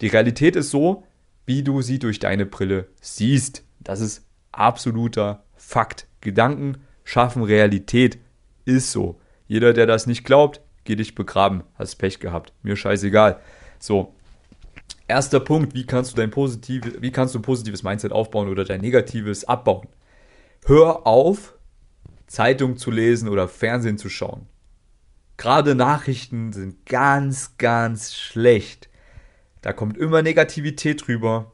Die 0.00 0.08
Realität 0.08 0.56
ist 0.56 0.70
so, 0.70 1.04
wie 1.44 1.64
du 1.64 1.82
sie 1.82 1.98
durch 1.98 2.18
deine 2.18 2.46
Brille 2.46 2.88
siehst. 3.02 3.62
Das 3.80 4.00
ist 4.00 4.24
absoluter 4.52 5.44
Fakt. 5.54 6.06
Gedanken 6.22 6.78
schaffen 7.04 7.42
Realität. 7.42 8.16
Ist 8.64 8.90
so. 8.90 9.20
Jeder, 9.46 9.74
der 9.74 9.84
das 9.84 10.06
nicht 10.06 10.24
glaubt, 10.24 10.62
geh 10.84 10.96
dich 10.96 11.14
begraben. 11.14 11.64
Hast 11.74 11.96
Pech 11.96 12.20
gehabt. 12.20 12.52
Mir 12.62 12.76
scheißegal. 12.76 13.40
So. 13.78 14.14
Erster 15.06 15.40
Punkt, 15.40 15.74
wie 15.74 15.84
kannst 15.84 16.12
du 16.12 16.16
dein 16.16 16.30
positive, 16.30 17.02
wie 17.02 17.10
kannst 17.10 17.34
du 17.34 17.38
ein 17.38 17.42
positives 17.42 17.82
Mindset 17.82 18.12
aufbauen 18.12 18.48
oder 18.48 18.64
dein 18.64 18.80
negatives 18.80 19.44
abbauen? 19.44 19.86
Hör 20.64 21.06
auf, 21.06 21.54
Zeitung 22.26 22.78
zu 22.78 22.90
lesen 22.90 23.28
oder 23.28 23.48
Fernsehen 23.48 23.98
zu 23.98 24.08
schauen. 24.08 24.46
Gerade 25.36 25.74
Nachrichten 25.74 26.52
sind 26.52 26.86
ganz, 26.86 27.58
ganz 27.58 28.14
schlecht. 28.14 28.88
Da 29.60 29.72
kommt 29.72 29.98
immer 29.98 30.22
Negativität 30.22 31.06
drüber. 31.06 31.52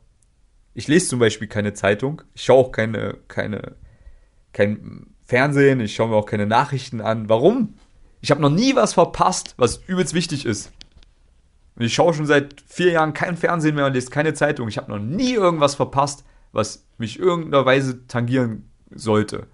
Ich 0.74 0.86
lese 0.86 1.08
zum 1.08 1.18
Beispiel 1.18 1.48
keine 1.48 1.74
Zeitung. 1.74 2.22
Ich 2.34 2.42
schaue 2.42 2.66
auch 2.66 2.72
keine, 2.72 3.18
keine, 3.28 3.76
kein 4.52 5.06
Fernsehen. 5.24 5.80
Ich 5.80 5.94
schaue 5.94 6.08
mir 6.08 6.16
auch 6.16 6.26
keine 6.26 6.46
Nachrichten 6.46 7.00
an. 7.00 7.28
Warum? 7.28 7.74
Ich 8.20 8.30
habe 8.30 8.40
noch 8.40 8.50
nie 8.50 8.74
was 8.74 8.94
verpasst, 8.94 9.54
was 9.56 9.80
übelst 9.86 10.14
wichtig 10.14 10.44
ist. 10.44 10.72
Und 11.76 11.84
ich 11.84 11.94
schaue 11.94 12.12
schon 12.12 12.26
seit 12.26 12.62
vier 12.66 12.92
Jahren 12.92 13.14
kein 13.14 13.36
Fernsehen 13.36 13.74
mehr 13.74 13.86
und 13.86 13.94
lese 13.94 14.10
keine 14.10 14.34
Zeitung. 14.34 14.68
Ich 14.68 14.76
habe 14.76 14.90
noch 14.90 14.98
nie 14.98 15.32
irgendwas 15.32 15.74
verpasst, 15.74 16.24
was 16.52 16.84
mich 16.98 17.18
irgendeiner 17.18 17.64
Weise 17.64 18.06
tangieren 18.06 18.68
sollte. 18.90 19.46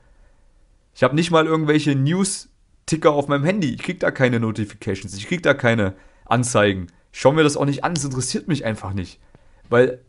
Ich 0.95 1.03
habe 1.03 1.15
nicht 1.15 1.31
mal 1.31 1.47
irgendwelche 1.47 1.95
News-Ticker 1.95 3.13
auf 3.13 3.29
meinem 3.29 3.45
Handy. 3.45 3.75
Ich 3.75 3.83
kriege 3.83 3.99
da 3.99 4.11
keine 4.11 4.41
Notifications. 4.41 5.15
Ich 5.15 5.29
kriege 5.29 5.43
da 5.43 5.55
keine 5.55 5.95
Anzeigen. 6.25 6.89
Ich 7.13 7.21
schaue 7.21 7.35
mir 7.35 7.45
das 7.45 7.57
auch 7.57 7.67
nicht 7.67 7.85
an. 7.85 7.93
Es 7.93 8.05
interessiert 8.05 8.49
mich 8.49 8.65
einfach 8.65 8.93
nicht. 8.93 9.21
Weil, 9.69 10.01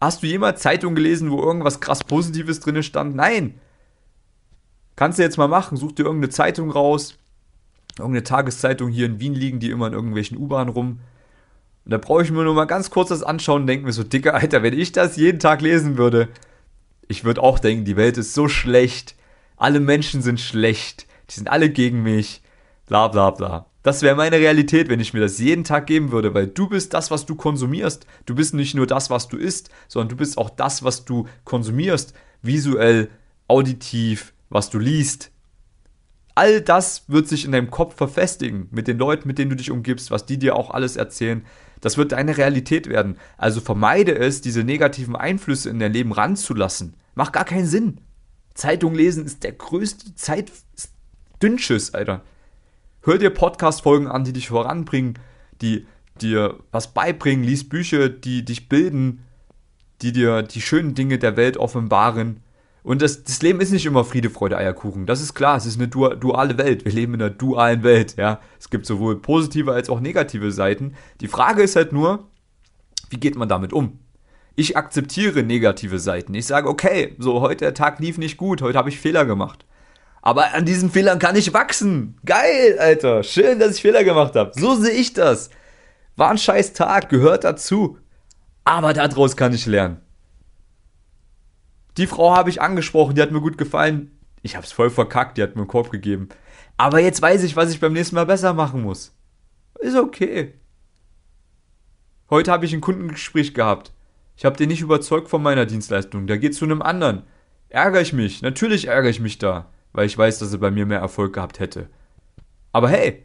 hast 0.00 0.22
du 0.22 0.26
jemals 0.26 0.60
Zeitung 0.60 0.94
gelesen, 0.94 1.30
wo 1.30 1.42
irgendwas 1.42 1.80
krass 1.80 2.04
Positives 2.04 2.60
drin 2.60 2.82
stand? 2.82 3.16
Nein. 3.16 3.58
Kannst 4.94 5.18
du 5.18 5.22
jetzt 5.22 5.38
mal 5.38 5.48
machen. 5.48 5.76
Such 5.76 5.92
dir 5.92 6.04
irgendeine 6.04 6.30
Zeitung 6.30 6.70
raus. 6.70 7.18
Irgendeine 7.98 8.24
Tageszeitung 8.24 8.90
hier 8.90 9.06
in 9.06 9.20
Wien 9.20 9.34
liegen, 9.34 9.60
die 9.60 9.70
immer 9.70 9.86
in 9.86 9.92
irgendwelchen 9.92 10.38
U-Bahnen 10.38 10.70
rum. 10.70 11.00
Und 11.84 11.90
da 11.90 11.98
brauche 11.98 12.22
ich 12.22 12.30
mir 12.30 12.44
nur 12.44 12.54
mal 12.54 12.64
ganz 12.64 12.90
kurz 12.90 13.08
das 13.08 13.22
anschauen 13.22 13.62
und 13.62 13.66
denke 13.66 13.86
mir 13.86 13.92
so, 13.92 14.04
dicker 14.04 14.34
Alter, 14.34 14.62
wenn 14.62 14.78
ich 14.78 14.92
das 14.92 15.16
jeden 15.16 15.40
Tag 15.40 15.60
lesen 15.60 15.98
würde, 15.98 16.28
ich 17.08 17.24
würde 17.24 17.42
auch 17.42 17.58
denken, 17.58 17.84
die 17.84 17.96
Welt 17.96 18.16
ist 18.16 18.34
so 18.34 18.48
schlecht, 18.48 19.16
alle 19.56 19.80
Menschen 19.80 20.22
sind 20.22 20.40
schlecht, 20.40 21.06
die 21.30 21.34
sind 21.34 21.50
alle 21.50 21.70
gegen 21.70 22.02
mich, 22.02 22.42
bla 22.86 23.08
bla 23.08 23.30
bla. 23.30 23.66
Das 23.82 24.02
wäre 24.02 24.14
meine 24.14 24.36
Realität, 24.36 24.88
wenn 24.88 25.00
ich 25.00 25.12
mir 25.12 25.20
das 25.20 25.38
jeden 25.38 25.64
Tag 25.64 25.88
geben 25.88 26.12
würde, 26.12 26.34
weil 26.34 26.46
du 26.46 26.68
bist 26.68 26.94
das, 26.94 27.10
was 27.10 27.26
du 27.26 27.34
konsumierst. 27.34 28.06
Du 28.26 28.36
bist 28.36 28.54
nicht 28.54 28.74
nur 28.74 28.86
das, 28.86 29.10
was 29.10 29.26
du 29.26 29.36
isst, 29.36 29.70
sondern 29.88 30.10
du 30.10 30.16
bist 30.16 30.38
auch 30.38 30.50
das, 30.50 30.84
was 30.84 31.04
du 31.04 31.26
konsumierst. 31.44 32.14
Visuell, 32.42 33.10
auditiv, 33.48 34.34
was 34.50 34.70
du 34.70 34.78
liest. 34.78 35.31
All 36.34 36.60
das 36.60 37.04
wird 37.08 37.28
sich 37.28 37.44
in 37.44 37.52
deinem 37.52 37.70
Kopf 37.70 37.96
verfestigen, 37.96 38.68
mit 38.70 38.88
den 38.88 38.98
Leuten, 38.98 39.28
mit 39.28 39.38
denen 39.38 39.50
du 39.50 39.56
dich 39.56 39.70
umgibst, 39.70 40.10
was 40.10 40.24
die 40.24 40.38
dir 40.38 40.56
auch 40.56 40.70
alles 40.70 40.96
erzählen. 40.96 41.44
Das 41.80 41.98
wird 41.98 42.12
deine 42.12 42.36
Realität 42.38 42.88
werden. 42.88 43.18
Also 43.36 43.60
vermeide 43.60 44.16
es, 44.16 44.40
diese 44.40 44.64
negativen 44.64 45.16
Einflüsse 45.16 45.68
in 45.68 45.78
dein 45.78 45.92
Leben 45.92 46.12
ranzulassen. 46.12 46.94
Macht 47.14 47.32
gar 47.32 47.44
keinen 47.44 47.66
Sinn. 47.66 48.00
Zeitung 48.54 48.94
lesen 48.94 49.26
ist 49.26 49.44
der 49.44 49.52
größte 49.52 50.14
Zeitdünnschiss, 50.14 51.92
Alter. 51.92 52.22
Hör 53.02 53.18
dir 53.18 53.30
Podcast-Folgen 53.30 54.06
an, 54.06 54.24
die 54.24 54.32
dich 54.32 54.48
voranbringen, 54.48 55.18
die 55.60 55.86
dir 56.20 56.60
was 56.70 56.94
beibringen, 56.94 57.44
lies 57.44 57.68
Bücher, 57.68 58.08
die 58.08 58.44
dich 58.44 58.68
bilden, 58.68 59.24
die 60.02 60.12
dir 60.12 60.42
die 60.42 60.60
schönen 60.60 60.94
Dinge 60.94 61.18
der 61.18 61.36
Welt 61.36 61.56
offenbaren. 61.56 62.41
Und 62.82 63.00
das, 63.00 63.22
das 63.22 63.42
Leben 63.42 63.60
ist 63.60 63.70
nicht 63.70 63.86
immer 63.86 64.04
Friede, 64.04 64.28
Freude, 64.28 64.58
Eierkuchen. 64.58 65.06
Das 65.06 65.20
ist 65.20 65.34
klar, 65.34 65.56
es 65.56 65.66
ist 65.66 65.78
eine 65.78 65.88
duale 65.88 66.58
Welt. 66.58 66.84
Wir 66.84 66.92
leben 66.92 67.14
in 67.14 67.22
einer 67.22 67.30
dualen 67.30 67.84
Welt, 67.84 68.16
ja. 68.16 68.40
Es 68.58 68.70
gibt 68.70 68.86
sowohl 68.86 69.20
positive 69.20 69.72
als 69.72 69.88
auch 69.88 70.00
negative 70.00 70.50
Seiten. 70.50 70.94
Die 71.20 71.28
Frage 71.28 71.62
ist 71.62 71.76
halt 71.76 71.92
nur, 71.92 72.28
wie 73.10 73.18
geht 73.18 73.36
man 73.36 73.48
damit 73.48 73.72
um? 73.72 74.00
Ich 74.56 74.76
akzeptiere 74.76 75.42
negative 75.44 75.98
Seiten. 75.98 76.34
Ich 76.34 76.46
sage, 76.46 76.68
okay, 76.68 77.14
so 77.18 77.40
heute 77.40 77.64
der 77.64 77.74
Tag 77.74 78.00
lief 78.00 78.18
nicht 78.18 78.36
gut, 78.36 78.62
heute 78.62 78.78
habe 78.78 78.88
ich 78.88 78.98
Fehler 78.98 79.24
gemacht. 79.24 79.64
Aber 80.20 80.52
an 80.54 80.64
diesen 80.64 80.90
Fehlern 80.90 81.18
kann 81.18 81.36
ich 81.36 81.54
wachsen. 81.54 82.16
Geil, 82.24 82.76
Alter. 82.78 83.22
Schön, 83.22 83.58
dass 83.58 83.76
ich 83.76 83.82
Fehler 83.82 84.04
gemacht 84.04 84.36
habe. 84.36 84.52
So 84.54 84.74
sehe 84.74 84.92
ich 84.92 85.12
das. 85.12 85.50
War 86.16 86.30
ein 86.30 86.38
scheiß 86.38 86.74
Tag, 86.74 87.08
gehört 87.08 87.44
dazu. 87.44 87.98
Aber 88.64 88.92
daraus 88.92 89.36
kann 89.36 89.52
ich 89.52 89.66
lernen. 89.66 90.00
Die 91.96 92.06
Frau 92.06 92.34
habe 92.34 92.50
ich 92.50 92.62
angesprochen, 92.62 93.14
die 93.14 93.22
hat 93.22 93.32
mir 93.32 93.40
gut 93.40 93.58
gefallen. 93.58 94.18
Ich 94.42 94.56
habe 94.56 94.66
es 94.66 94.72
voll 94.72 94.90
verkackt, 94.90 95.38
die 95.38 95.42
hat 95.42 95.54
mir 95.54 95.62
einen 95.62 95.68
Korb 95.68 95.90
gegeben. 95.90 96.28
Aber 96.76 97.00
jetzt 97.00 97.22
weiß 97.22 97.42
ich, 97.42 97.56
was 97.56 97.70
ich 97.70 97.80
beim 97.80 97.92
nächsten 97.92 98.16
Mal 98.16 98.26
besser 98.26 98.54
machen 98.54 98.82
muss. 98.82 99.14
Ist 99.78 99.96
okay. 99.96 100.54
Heute 102.30 102.50
habe 102.50 102.64
ich 102.64 102.72
ein 102.72 102.80
Kundengespräch 102.80 103.52
gehabt. 103.54 103.92
Ich 104.36 104.44
habe 104.44 104.56
den 104.56 104.68
nicht 104.68 104.80
überzeugt 104.80 105.28
von 105.28 105.42
meiner 105.42 105.66
Dienstleistung. 105.66 106.26
Der 106.26 106.38
geht 106.38 106.54
zu 106.54 106.64
einem 106.64 106.82
anderen. 106.82 107.24
Ärgere 107.68 108.00
ich 108.00 108.12
mich. 108.12 108.42
Natürlich 108.42 108.88
ärgere 108.88 109.10
ich 109.10 109.20
mich 109.20 109.38
da, 109.38 109.70
weil 109.92 110.06
ich 110.06 110.16
weiß, 110.16 110.38
dass 110.38 110.52
er 110.52 110.58
bei 110.58 110.70
mir 110.70 110.86
mehr 110.86 111.00
Erfolg 111.00 111.34
gehabt 111.34 111.60
hätte. 111.60 111.88
Aber 112.72 112.88
hey, 112.88 113.24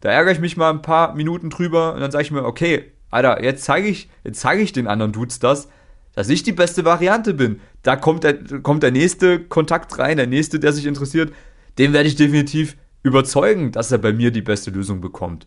da 0.00 0.10
ärgere 0.10 0.32
ich 0.32 0.40
mich 0.40 0.56
mal 0.56 0.70
ein 0.70 0.82
paar 0.82 1.14
Minuten 1.14 1.50
drüber 1.50 1.94
und 1.94 2.00
dann 2.00 2.10
sage 2.10 2.22
ich 2.22 2.30
mir, 2.30 2.44
okay, 2.44 2.92
Alter, 3.10 3.42
jetzt 3.42 3.64
zeige 3.64 3.88
ich, 3.88 4.08
jetzt 4.24 4.40
zeige 4.40 4.62
ich 4.62 4.72
den 4.72 4.86
anderen 4.86 5.12
Dudes 5.12 5.40
das, 5.40 5.68
dass 6.14 6.28
ich 6.28 6.42
die 6.42 6.52
beste 6.52 6.84
Variante 6.84 7.34
bin. 7.34 7.60
Da 7.82 7.96
kommt 7.96 8.24
der, 8.24 8.60
kommt 8.60 8.82
der 8.82 8.90
nächste 8.90 9.40
Kontakt 9.40 9.98
rein, 9.98 10.16
der 10.16 10.26
nächste, 10.26 10.58
der 10.58 10.72
sich 10.72 10.86
interessiert, 10.86 11.32
den 11.78 11.92
werde 11.92 12.08
ich 12.08 12.16
definitiv 12.16 12.76
überzeugen, 13.02 13.72
dass 13.72 13.92
er 13.92 13.98
bei 13.98 14.12
mir 14.12 14.30
die 14.30 14.42
beste 14.42 14.70
Lösung 14.70 15.00
bekommt. 15.00 15.46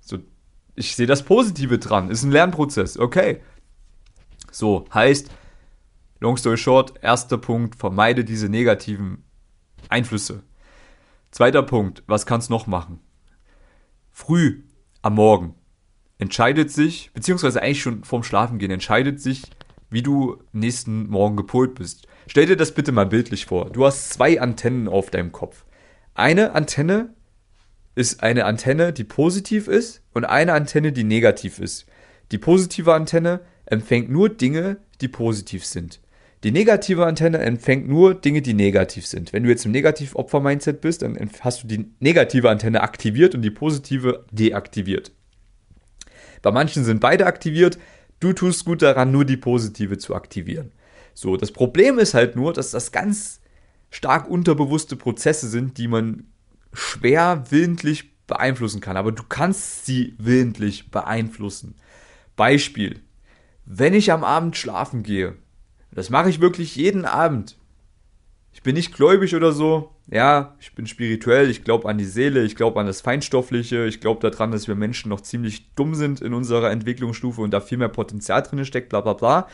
So, 0.00 0.18
ich 0.74 0.96
sehe 0.96 1.06
das 1.06 1.22
Positive 1.22 1.78
dran. 1.78 2.10
Ist 2.10 2.24
ein 2.24 2.32
Lernprozess, 2.32 2.98
okay. 2.98 3.40
So, 4.50 4.86
heißt, 4.92 5.30
long 6.20 6.36
story 6.36 6.56
short, 6.56 6.94
erster 7.02 7.38
Punkt, 7.38 7.76
vermeide 7.76 8.24
diese 8.24 8.48
negativen 8.48 9.24
Einflüsse. 9.88 10.42
Zweiter 11.30 11.62
Punkt, 11.62 12.02
was 12.06 12.26
kannst 12.26 12.50
noch 12.50 12.66
machen? 12.66 13.00
Früh 14.10 14.62
am 15.00 15.14
Morgen 15.14 15.54
entscheidet 16.18 16.70
sich, 16.70 17.10
beziehungsweise 17.14 17.62
eigentlich 17.62 17.82
schon 17.82 18.04
vorm 18.04 18.22
Schlafengehen, 18.22 18.70
entscheidet 18.70 19.20
sich, 19.20 19.42
wie 19.92 20.02
du 20.02 20.42
nächsten 20.52 21.08
Morgen 21.08 21.36
gepolt 21.36 21.74
bist. 21.74 22.06
Stell 22.26 22.46
dir 22.46 22.56
das 22.56 22.72
bitte 22.72 22.92
mal 22.92 23.06
bildlich 23.06 23.46
vor. 23.46 23.70
Du 23.70 23.84
hast 23.84 24.10
zwei 24.10 24.40
Antennen 24.40 24.88
auf 24.88 25.10
deinem 25.10 25.32
Kopf. 25.32 25.64
Eine 26.14 26.54
Antenne 26.54 27.14
ist 27.94 28.22
eine 28.22 28.46
Antenne, 28.46 28.92
die 28.92 29.04
positiv 29.04 29.68
ist 29.68 30.02
und 30.14 30.24
eine 30.24 30.54
Antenne, 30.54 30.92
die 30.92 31.04
negativ 31.04 31.58
ist. 31.58 31.86
Die 32.30 32.38
positive 32.38 32.94
Antenne 32.94 33.40
empfängt 33.66 34.10
nur 34.10 34.28
Dinge, 34.28 34.78
die 35.00 35.08
positiv 35.08 35.64
sind. 35.64 36.00
Die 36.44 36.50
negative 36.50 37.06
Antenne 37.06 37.38
empfängt 37.38 37.88
nur 37.88 38.14
Dinge, 38.14 38.42
die 38.42 38.54
negativ 38.54 39.06
sind. 39.06 39.32
Wenn 39.32 39.44
du 39.44 39.50
jetzt 39.50 39.64
im 39.64 39.70
Negativ-Opfer-Mindset 39.70 40.80
bist, 40.80 41.02
dann 41.02 41.16
hast 41.40 41.62
du 41.62 41.68
die 41.68 41.92
negative 42.00 42.50
Antenne 42.50 42.80
aktiviert 42.80 43.34
und 43.34 43.42
die 43.42 43.50
positive 43.50 44.24
deaktiviert. 44.32 45.12
Bei 46.42 46.50
manchen 46.50 46.82
sind 46.84 47.00
beide 47.00 47.26
aktiviert. 47.26 47.78
Du 48.22 48.32
tust 48.32 48.64
gut 48.64 48.82
daran, 48.82 49.10
nur 49.10 49.24
die 49.24 49.36
positive 49.36 49.98
zu 49.98 50.14
aktivieren. 50.14 50.70
So, 51.12 51.36
das 51.36 51.50
Problem 51.50 51.98
ist 51.98 52.14
halt 52.14 52.36
nur, 52.36 52.52
dass 52.52 52.70
das 52.70 52.92
ganz 52.92 53.40
stark 53.90 54.30
unterbewusste 54.30 54.94
Prozesse 54.94 55.48
sind, 55.48 55.76
die 55.76 55.88
man 55.88 56.28
schwer 56.72 57.46
willentlich 57.50 58.14
beeinflussen 58.28 58.80
kann, 58.80 58.96
aber 58.96 59.10
du 59.10 59.24
kannst 59.28 59.86
sie 59.86 60.14
willentlich 60.18 60.92
beeinflussen. 60.92 61.74
Beispiel, 62.36 63.00
wenn 63.66 63.92
ich 63.92 64.12
am 64.12 64.22
Abend 64.22 64.56
schlafen 64.56 65.02
gehe, 65.02 65.34
das 65.90 66.08
mache 66.08 66.30
ich 66.30 66.40
wirklich 66.40 66.76
jeden 66.76 67.04
Abend. 67.04 67.58
Ich 68.52 68.62
bin 68.62 68.76
nicht 68.76 68.94
gläubig 68.94 69.34
oder 69.34 69.50
so. 69.50 69.91
Ja, 70.08 70.56
ich 70.60 70.74
bin 70.74 70.86
spirituell, 70.86 71.48
ich 71.48 71.64
glaube 71.64 71.88
an 71.88 71.96
die 71.96 72.04
Seele, 72.04 72.42
ich 72.42 72.56
glaube 72.56 72.80
an 72.80 72.86
das 72.86 73.00
Feinstoffliche, 73.00 73.86
ich 73.86 74.00
glaube 74.00 74.28
daran, 74.28 74.50
dass 74.50 74.68
wir 74.68 74.74
Menschen 74.74 75.08
noch 75.08 75.20
ziemlich 75.20 75.74
dumm 75.74 75.94
sind 75.94 76.20
in 76.20 76.34
unserer 76.34 76.70
Entwicklungsstufe 76.70 77.40
und 77.40 77.52
da 77.52 77.60
viel 77.60 77.78
mehr 77.78 77.88
Potenzial 77.88 78.42
drin 78.42 78.64
steckt, 78.64 78.88
bla 78.88 79.00
bla 79.00 79.12
bla. 79.12 79.48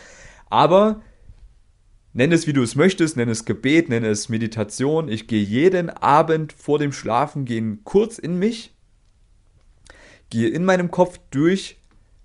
Aber 0.48 1.02
nenn 2.14 2.32
es 2.32 2.46
wie 2.46 2.52
du 2.54 2.62
es 2.62 2.74
möchtest, 2.74 3.16
nenn 3.16 3.28
es 3.28 3.44
Gebet, 3.44 3.88
nenn 3.90 4.04
es 4.04 4.28
Meditation. 4.28 5.08
Ich 5.08 5.26
gehe 5.28 5.42
jeden 5.42 5.90
Abend 5.90 6.52
vor 6.54 6.78
dem 6.78 6.92
Schlafengehen 6.92 7.84
kurz 7.84 8.18
in 8.18 8.38
mich, 8.38 8.74
gehe 10.30 10.48
in 10.48 10.64
meinem 10.64 10.90
Kopf 10.90 11.20
durch, 11.30 11.76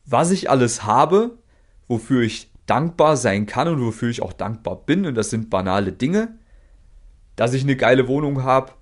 was 0.06 0.32
ich 0.32 0.50
alles 0.50 0.86
habe, 0.86 1.38
wofür 1.88 2.22
ich 2.22 2.52
dankbar 2.66 3.18
sein 3.18 3.46
kann 3.46 3.68
und 3.68 3.82
wofür 3.82 4.10
ich 4.10 4.22
auch 4.22 4.34
dankbar 4.34 4.78
bin. 4.86 5.06
Und 5.06 5.16
das 5.16 5.30
sind 5.30 5.50
banale 5.50 5.92
Dinge. 5.92 6.40
Dass 7.36 7.54
ich 7.54 7.64
eine 7.64 7.76
geile 7.76 8.08
Wohnung 8.08 8.44
habe, 8.44 8.74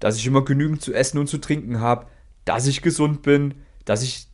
dass 0.00 0.16
ich 0.16 0.26
immer 0.26 0.44
genügend 0.44 0.82
zu 0.82 0.92
essen 0.92 1.18
und 1.18 1.28
zu 1.28 1.38
trinken 1.38 1.80
habe, 1.80 2.06
dass 2.44 2.66
ich 2.66 2.82
gesund 2.82 3.22
bin, 3.22 3.54
dass 3.84 4.02
ich 4.02 4.26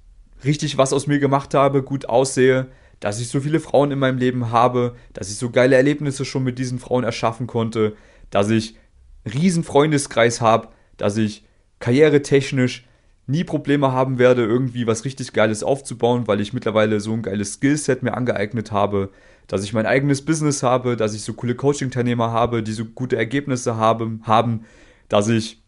richtig 0.44 0.78
was 0.78 0.92
aus 0.92 1.06
mir 1.06 1.18
gemacht 1.18 1.54
habe, 1.54 1.82
gut 1.82 2.08
aussehe, 2.08 2.68
dass 3.00 3.20
ich 3.20 3.28
so 3.28 3.40
viele 3.40 3.60
Frauen 3.60 3.90
in 3.90 3.98
meinem 3.98 4.18
Leben 4.18 4.50
habe, 4.50 4.96
dass 5.12 5.30
ich 5.30 5.36
so 5.36 5.50
geile 5.50 5.76
Erlebnisse 5.76 6.24
schon 6.24 6.44
mit 6.44 6.58
diesen 6.58 6.78
Frauen 6.78 7.04
erschaffen 7.04 7.46
konnte, 7.46 7.96
dass 8.30 8.50
ich 8.50 8.76
einen 9.24 9.34
riesen 9.38 9.64
Freundeskreis 9.64 10.40
habe, 10.40 10.68
dass 10.96 11.16
ich 11.16 11.44
karrieretechnisch 11.78 12.86
nie 13.26 13.44
Probleme 13.44 13.92
haben 13.92 14.18
werde, 14.18 14.42
irgendwie 14.42 14.86
was 14.86 15.04
richtig 15.04 15.32
Geiles 15.32 15.62
aufzubauen, 15.62 16.26
weil 16.26 16.40
ich 16.40 16.54
mittlerweile 16.54 16.98
so 16.98 17.12
ein 17.12 17.22
geiles 17.22 17.54
Skillset 17.54 18.02
mir 18.02 18.14
angeeignet 18.14 18.72
habe, 18.72 19.10
dass 19.48 19.64
ich 19.64 19.72
mein 19.72 19.86
eigenes 19.86 20.24
Business 20.24 20.62
habe, 20.62 20.96
dass 20.96 21.14
ich 21.14 21.22
so 21.22 21.32
coole 21.32 21.54
Coaching-Teilnehmer 21.54 22.30
habe, 22.30 22.62
die 22.62 22.72
so 22.72 22.84
gute 22.84 23.16
Ergebnisse 23.16 23.76
haben, 23.76 24.22
haben, 24.24 24.64
dass 25.08 25.28
ich 25.28 25.62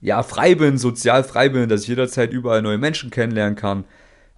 ja 0.00 0.22
frei 0.22 0.54
bin, 0.54 0.78
sozial 0.78 1.24
frei 1.24 1.48
bin, 1.50 1.68
dass 1.68 1.82
ich 1.82 1.88
jederzeit 1.88 2.32
überall 2.32 2.62
neue 2.62 2.78
Menschen 2.78 3.10
kennenlernen 3.10 3.56
kann, 3.56 3.84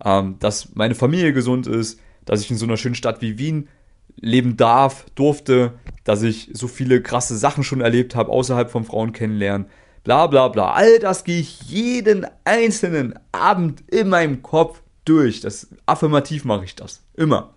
ähm, 0.05 0.37
dass 0.41 0.75
meine 0.75 0.95
Familie 0.95 1.33
gesund 1.33 1.67
ist, 1.67 2.01
dass 2.25 2.41
ich 2.41 2.51
in 2.51 2.57
so 2.57 2.67
einer 2.67 2.79
schönen 2.79 2.95
Stadt 2.95 3.21
wie 3.21 3.39
Wien 3.39 3.69
leben 4.17 4.57
darf, 4.57 5.05
durfte, 5.15 5.75
dass 6.05 6.23
ich 6.23 6.51
so 6.55 6.67
viele 6.67 7.03
krasse 7.03 7.37
Sachen 7.37 7.63
schon 7.63 7.83
erlebt 7.83 8.17
habe, 8.17 8.33
außerhalb 8.33 8.71
von 8.71 8.85
Frauen 8.85 9.13
kennenlernen, 9.13 9.67
bla 10.03 10.27
bla 10.27 10.49
bla. 10.49 10.73
All 10.73 10.99
das 10.99 11.25
gehe 11.25 11.41
ich 11.41 11.63
jeden 11.63 12.27
einzelnen 12.45 13.19
Abend 13.33 13.85
in 13.89 14.09
meinem 14.09 14.43
Kopf 14.43 14.83
durch. 15.05 15.43
Das 15.43 15.69
affirmativ 15.85 16.45
mache 16.45 16.65
ich 16.65 16.75
das. 16.75 17.03
Immer. 17.15 17.56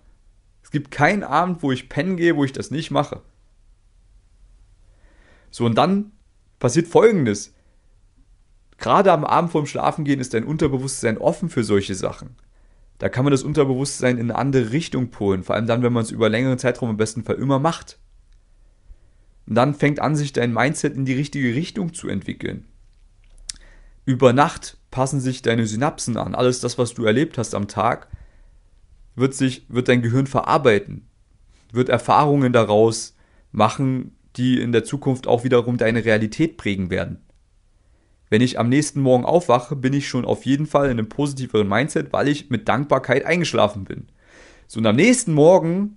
Es 0.70 0.72
gibt 0.72 0.92
keinen 0.92 1.24
Abend, 1.24 1.64
wo 1.64 1.72
ich 1.72 1.88
pennen 1.88 2.16
gehe, 2.16 2.36
wo 2.36 2.44
ich 2.44 2.52
das 2.52 2.70
nicht 2.70 2.92
mache. 2.92 3.22
So, 5.50 5.66
und 5.66 5.74
dann 5.74 6.12
passiert 6.60 6.86
folgendes. 6.86 7.52
Gerade 8.78 9.10
am 9.10 9.24
Abend 9.24 9.50
vorm 9.50 9.66
Schlafengehen 9.66 10.20
ist 10.20 10.32
dein 10.32 10.44
Unterbewusstsein 10.44 11.18
offen 11.18 11.48
für 11.48 11.64
solche 11.64 11.96
Sachen. 11.96 12.36
Da 12.98 13.08
kann 13.08 13.24
man 13.24 13.32
das 13.32 13.42
Unterbewusstsein 13.42 14.16
in 14.16 14.30
eine 14.30 14.38
andere 14.38 14.70
Richtung 14.70 15.10
polen, 15.10 15.42
vor 15.42 15.56
allem 15.56 15.66
dann, 15.66 15.82
wenn 15.82 15.92
man 15.92 16.04
es 16.04 16.12
über 16.12 16.28
längeren 16.28 16.60
Zeitraum 16.60 16.90
im 16.90 16.96
besten 16.96 17.24
Fall 17.24 17.34
immer 17.34 17.58
macht. 17.58 17.98
Und 19.48 19.56
dann 19.56 19.74
fängt 19.74 19.98
an, 19.98 20.14
sich 20.14 20.32
dein 20.32 20.52
Mindset 20.52 20.94
in 20.94 21.04
die 21.04 21.14
richtige 21.14 21.52
Richtung 21.52 21.94
zu 21.94 22.06
entwickeln. 22.06 22.64
Über 24.04 24.32
Nacht 24.32 24.76
passen 24.92 25.18
sich 25.18 25.42
deine 25.42 25.66
Synapsen 25.66 26.16
an. 26.16 26.36
Alles 26.36 26.60
das, 26.60 26.78
was 26.78 26.94
du 26.94 27.06
erlebt 27.06 27.38
hast 27.38 27.56
am 27.56 27.66
Tag, 27.66 28.06
wird 29.16 29.34
sich, 29.34 29.66
wird 29.68 29.88
dein 29.88 30.02
Gehirn 30.02 30.26
verarbeiten, 30.26 31.06
wird 31.72 31.88
Erfahrungen 31.88 32.52
daraus 32.52 33.16
machen, 33.52 34.16
die 34.36 34.60
in 34.60 34.72
der 34.72 34.84
Zukunft 34.84 35.26
auch 35.26 35.44
wiederum 35.44 35.76
deine 35.76 36.04
Realität 36.04 36.56
prägen 36.56 36.90
werden. 36.90 37.20
Wenn 38.28 38.42
ich 38.42 38.58
am 38.58 38.68
nächsten 38.68 39.00
Morgen 39.00 39.24
aufwache, 39.24 39.74
bin 39.74 39.92
ich 39.92 40.08
schon 40.08 40.24
auf 40.24 40.46
jeden 40.46 40.66
Fall 40.66 40.86
in 40.86 40.92
einem 40.92 41.08
positiveren 41.08 41.68
Mindset, 41.68 42.12
weil 42.12 42.28
ich 42.28 42.48
mit 42.48 42.68
Dankbarkeit 42.68 43.24
eingeschlafen 43.24 43.84
bin. 43.84 44.06
So, 44.68 44.78
und 44.78 44.86
am 44.86 44.94
nächsten 44.94 45.32
Morgen 45.32 45.96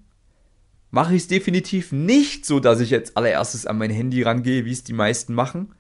mache 0.89 1.15
ich 1.15 1.23
es 1.23 1.27
definitiv 1.27 1.91
nicht 1.91 2.45
so, 2.45 2.59
dass 2.59 2.79
ich 2.79 2.89
jetzt 2.89 3.17
allererstes 3.17 3.67
an 3.67 3.77
mein 3.77 3.91
Handy 3.91 4.23
rangehe, 4.23 4.65
wie 4.65 4.71
es 4.71 4.83
die 4.83 4.93
meisten 4.93 5.35
machen, 5.35 5.75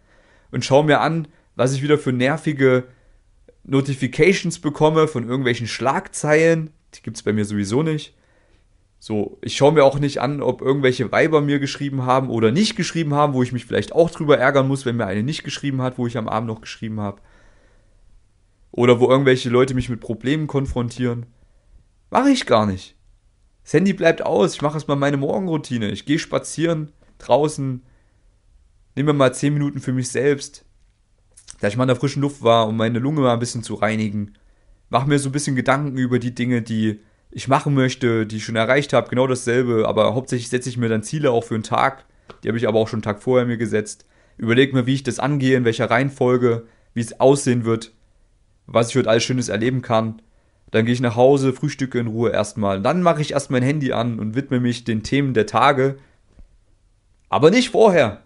und 0.51 0.63
schaue 0.63 0.85
mir 0.85 1.01
an, 1.01 1.27
was 1.55 1.73
ich 1.73 1.81
wieder 1.81 1.97
für 1.97 2.13
nervige 2.13 2.83
Notifications 3.63 4.59
bekomme 4.59 5.07
von 5.07 5.27
irgendwelchen 5.27 5.67
Schlagzeilen. 5.67 6.69
Die 6.95 7.01
gibt 7.01 7.17
es 7.17 7.23
bei 7.23 7.33
mir 7.33 7.45
sowieso 7.45 7.83
nicht. 7.83 8.15
So, 8.99 9.37
ich 9.41 9.57
schaue 9.57 9.73
mir 9.73 9.83
auch 9.83 9.99
nicht 9.99 10.21
an, 10.21 10.41
ob 10.41 10.61
irgendwelche 10.61 11.11
Weiber 11.11 11.41
mir 11.41 11.59
geschrieben 11.59 12.03
haben 12.05 12.29
oder 12.29 12.51
nicht 12.51 12.75
geschrieben 12.75 13.13
haben, 13.13 13.33
wo 13.33 13.43
ich 13.43 13.51
mich 13.51 13.65
vielleicht 13.65 13.91
auch 13.91 14.09
drüber 14.09 14.37
ärgern 14.37 14.67
muss, 14.67 14.85
wenn 14.85 14.95
mir 14.95 15.07
eine 15.07 15.23
nicht 15.23 15.43
geschrieben 15.43 15.81
hat, 15.81 15.97
wo 15.97 16.07
ich 16.07 16.17
am 16.17 16.29
Abend 16.29 16.47
noch 16.47 16.61
geschrieben 16.61 17.01
habe. 17.01 17.21
Oder 18.71 18.99
wo 18.99 19.09
irgendwelche 19.09 19.49
Leute 19.49 19.73
mich 19.73 19.89
mit 19.89 19.99
Problemen 19.99 20.47
konfrontieren. 20.47 21.25
Mache 22.09 22.29
ich 22.29 22.45
gar 22.45 22.65
nicht. 22.65 22.95
Das 23.63 23.73
Handy 23.73 23.93
bleibt 23.93 24.25
aus. 24.25 24.55
Ich 24.55 24.61
mache 24.61 24.75
erstmal 24.75 24.97
meine 24.97 25.17
Morgenroutine. 25.17 25.91
Ich 25.91 26.05
gehe 26.05 26.19
spazieren 26.19 26.91
draußen, 27.17 27.81
nehme 28.95 29.13
mal 29.13 29.33
10 29.33 29.53
Minuten 29.53 29.79
für 29.79 29.93
mich 29.93 30.09
selbst, 30.09 30.65
da 31.59 31.67
ich 31.67 31.77
mal 31.77 31.83
in 31.83 31.89
der 31.89 31.95
frischen 31.95 32.21
Luft 32.21 32.43
war, 32.43 32.67
um 32.67 32.77
meine 32.77 32.99
Lunge 32.99 33.21
mal 33.21 33.33
ein 33.33 33.39
bisschen 33.39 33.63
zu 33.63 33.75
reinigen. 33.75 34.37
Mache 34.93 35.09
mir 35.09 35.17
so 35.17 35.29
ein 35.29 35.31
bisschen 35.31 35.55
Gedanken 35.55 35.97
über 35.97 36.19
die 36.19 36.35
Dinge, 36.35 36.61
die 36.61 36.99
ich 37.31 37.47
machen 37.47 37.73
möchte, 37.73 38.27
die 38.27 38.37
ich 38.37 38.45
schon 38.45 38.55
erreicht 38.55 38.93
habe. 38.93 39.09
Genau 39.09 39.25
dasselbe. 39.25 39.87
Aber 39.87 40.13
hauptsächlich 40.13 40.49
setze 40.49 40.69
ich 40.69 40.77
mir 40.77 40.87
dann 40.87 41.01
Ziele 41.01 41.31
auch 41.31 41.43
für 41.43 41.55
einen 41.55 41.63
Tag. 41.63 42.05
Die 42.43 42.47
habe 42.47 42.59
ich 42.59 42.67
aber 42.67 42.77
auch 42.77 42.87
schon 42.87 42.97
einen 42.97 43.03
Tag 43.03 43.23
vorher 43.23 43.47
mir 43.47 43.57
gesetzt. 43.57 44.05
Überlege 44.37 44.75
mir, 44.75 44.85
wie 44.85 44.93
ich 44.93 45.01
das 45.01 45.17
angehe, 45.17 45.57
in 45.57 45.65
welcher 45.65 45.89
Reihenfolge, 45.89 46.67
wie 46.93 47.01
es 47.01 47.19
aussehen 47.19 47.65
wird, 47.65 47.91
was 48.67 48.89
ich 48.89 48.95
heute 48.95 49.09
alles 49.09 49.23
Schönes 49.23 49.49
erleben 49.49 49.81
kann. 49.81 50.21
Dann 50.69 50.85
gehe 50.85 50.93
ich 50.93 51.01
nach 51.01 51.15
Hause, 51.15 51.53
frühstücke 51.53 51.97
in 51.97 52.05
Ruhe 52.05 52.29
erstmal. 52.29 52.79
Dann 52.79 53.01
mache 53.01 53.21
ich 53.21 53.31
erst 53.31 53.49
mein 53.49 53.63
Handy 53.63 53.93
an 53.93 54.19
und 54.19 54.35
widme 54.35 54.59
mich 54.59 54.83
den 54.83 55.01
Themen 55.01 55.33
der 55.33 55.47
Tage. 55.47 55.97
Aber 57.29 57.49
nicht 57.49 57.71
vorher. 57.71 58.21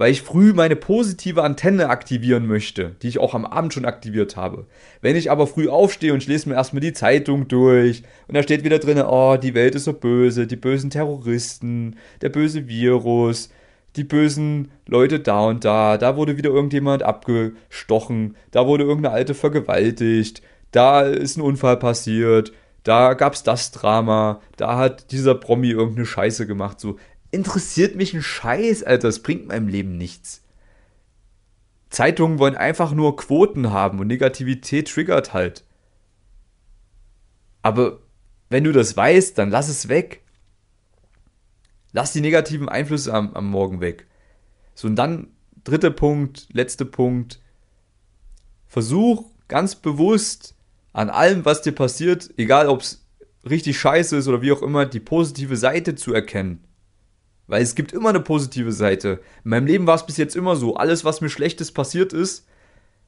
Weil 0.00 0.12
ich 0.12 0.22
früh 0.22 0.54
meine 0.54 0.76
positive 0.76 1.42
Antenne 1.42 1.90
aktivieren 1.90 2.46
möchte, 2.46 2.96
die 3.02 3.08
ich 3.08 3.18
auch 3.18 3.34
am 3.34 3.44
Abend 3.44 3.74
schon 3.74 3.84
aktiviert 3.84 4.34
habe. 4.34 4.64
Wenn 5.02 5.14
ich 5.14 5.30
aber 5.30 5.46
früh 5.46 5.68
aufstehe 5.68 6.14
und 6.14 6.22
ich 6.22 6.26
lese 6.26 6.48
mir 6.48 6.54
erstmal 6.54 6.80
die 6.80 6.94
Zeitung 6.94 7.48
durch 7.48 8.02
und 8.26 8.34
da 8.34 8.42
steht 8.42 8.64
wieder 8.64 8.78
drin, 8.78 8.96
oh, 9.06 9.36
die 9.36 9.52
Welt 9.52 9.74
ist 9.74 9.84
so 9.84 9.92
böse, 9.92 10.46
die 10.46 10.56
bösen 10.56 10.88
Terroristen, 10.88 11.96
der 12.22 12.30
böse 12.30 12.66
Virus, 12.66 13.50
die 13.96 14.04
bösen 14.04 14.70
Leute 14.86 15.20
da 15.20 15.40
und 15.40 15.66
da, 15.66 15.98
da 15.98 16.16
wurde 16.16 16.38
wieder 16.38 16.48
irgendjemand 16.48 17.02
abgestochen, 17.02 18.36
da 18.52 18.66
wurde 18.66 18.84
irgendeine 18.84 19.14
Alte 19.14 19.34
vergewaltigt, 19.34 20.40
da 20.70 21.02
ist 21.02 21.36
ein 21.36 21.42
Unfall 21.42 21.76
passiert, 21.76 22.52
da 22.84 23.12
gab's 23.12 23.42
das 23.42 23.70
Drama, 23.72 24.40
da 24.56 24.78
hat 24.78 25.12
dieser 25.12 25.34
Promi 25.34 25.70
irgendeine 25.70 26.06
Scheiße 26.06 26.46
gemacht. 26.46 26.80
So, 26.80 26.96
interessiert 27.30 27.96
mich 27.96 28.14
ein 28.14 28.22
Scheiß, 28.22 28.82
Alter, 28.82 29.08
das 29.08 29.20
bringt 29.20 29.48
meinem 29.48 29.68
Leben 29.68 29.96
nichts. 29.96 30.42
Zeitungen 31.88 32.38
wollen 32.38 32.56
einfach 32.56 32.92
nur 32.92 33.16
Quoten 33.16 33.70
haben 33.70 33.98
und 33.98 34.06
Negativität 34.06 34.88
triggert 34.88 35.32
halt. 35.32 35.64
Aber 37.62 38.00
wenn 38.48 38.64
du 38.64 38.72
das 38.72 38.96
weißt, 38.96 39.36
dann 39.36 39.50
lass 39.50 39.68
es 39.68 39.88
weg. 39.88 40.22
Lass 41.92 42.12
die 42.12 42.20
negativen 42.20 42.68
Einflüsse 42.68 43.12
am, 43.12 43.34
am 43.34 43.46
Morgen 43.46 43.80
weg. 43.80 44.06
So, 44.74 44.86
und 44.86 44.96
dann 44.96 45.28
dritter 45.64 45.90
Punkt, 45.90 46.48
letzter 46.52 46.84
Punkt. 46.84 47.40
Versuch 48.66 49.30
ganz 49.48 49.74
bewusst 49.74 50.54
an 50.92 51.10
allem, 51.10 51.44
was 51.44 51.62
dir 51.62 51.72
passiert, 51.72 52.30
egal 52.36 52.68
ob 52.68 52.82
es 52.82 53.04
richtig 53.48 53.78
scheiße 53.78 54.16
ist 54.16 54.28
oder 54.28 54.42
wie 54.42 54.52
auch 54.52 54.62
immer, 54.62 54.86
die 54.86 55.00
positive 55.00 55.56
Seite 55.56 55.96
zu 55.96 56.14
erkennen. 56.14 56.64
Weil 57.50 57.62
es 57.62 57.74
gibt 57.74 57.90
immer 57.90 58.10
eine 58.10 58.20
positive 58.20 58.70
Seite. 58.70 59.20
In 59.42 59.50
meinem 59.50 59.66
Leben 59.66 59.86
war 59.88 59.96
es 59.96 60.06
bis 60.06 60.16
jetzt 60.18 60.36
immer 60.36 60.54
so. 60.54 60.76
Alles, 60.76 61.04
was 61.04 61.20
mir 61.20 61.30
Schlechtes 61.30 61.72
passiert 61.72 62.12
ist, 62.12 62.46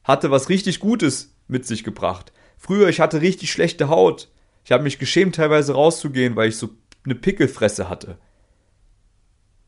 hatte 0.02 0.32
was 0.32 0.48
richtig 0.48 0.80
Gutes 0.80 1.36
mit 1.46 1.64
sich 1.64 1.84
gebracht. 1.84 2.32
Früher, 2.58 2.88
ich 2.88 2.98
hatte 2.98 3.20
richtig 3.20 3.52
schlechte 3.52 3.88
Haut. 3.88 4.32
Ich 4.64 4.72
habe 4.72 4.82
mich 4.82 4.98
geschämt, 4.98 5.36
teilweise 5.36 5.74
rauszugehen, 5.74 6.34
weil 6.34 6.48
ich 6.48 6.56
so 6.56 6.70
eine 7.04 7.14
Pickelfresse 7.14 7.88
hatte. 7.88 8.18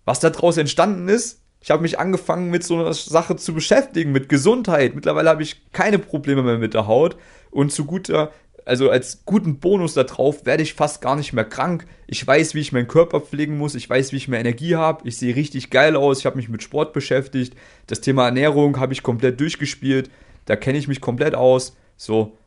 Was 0.05 0.19
daraus 0.19 0.57
entstanden 0.57 1.09
ist, 1.09 1.41
ich 1.61 1.71
habe 1.71 1.83
mich 1.83 2.01
angefangen 2.01 2.51
mit 2.51 2.65
so 2.65 2.75
einer 2.75 2.93
Sache 2.95 3.37
zu 3.37 3.55
beschäftigen, 3.55 4.11
mit 4.11 4.29
Gesundheit. 4.29 4.97
Mittlerweile 4.97 5.31
habe 5.31 5.45
ich 5.45 5.71
keine 5.71 6.01
Probleme 6.01 6.43
mehr 6.43 6.59
mit 6.59 6.75
der 6.75 6.89
Haut. 6.89 7.17
Und 7.53 7.71
zu 7.71 7.85
guter, 7.85 8.33
also 8.65 8.91
als 8.91 9.25
guten 9.25 9.59
Bonus 9.59 9.95
darauf 9.95 10.47
werde 10.47 10.63
ich 10.63 10.75
fast 10.75 11.03
gar 11.03 11.17
nicht 11.17 11.33
mehr 11.33 11.45
krank. 11.45 11.87
Ich 12.07 12.27
weiß, 12.27 12.55
wie 12.55 12.61
ich 12.61 12.73
meinen 12.73 12.89
Körper 12.89 13.21
pflegen 13.21 13.59
muss. 13.59 13.75
Ich 13.75 13.89
weiß, 13.89 14.13
wie 14.13 14.17
ich 14.17 14.29
mehr 14.29 14.41
Energie 14.41 14.77
habe. 14.77 15.07
Ich 15.07 15.19
sehe 15.19 15.37
richtig 15.37 15.71
geil 15.71 15.97
aus. 15.97 16.21
Ich 16.21 16.27
habe 16.27 16.37
mich 16.37 16.49
mit 16.49 16.63
Sport 16.63 16.93
beschäftigt. 16.93 17.55
Das 17.87 18.01
Thema 18.01 18.25
Ernährung 18.25 18.79
habe 18.79 18.93
ich 18.93 19.03
komplett 19.03 19.41
durchgespielt. 19.41 20.11
da 20.47 20.57
kenne 20.57 20.79
ich 20.79 20.89
mich 20.89 21.01
komplett 21.01 21.35
aus. 21.35 21.77
So, 21.97 22.39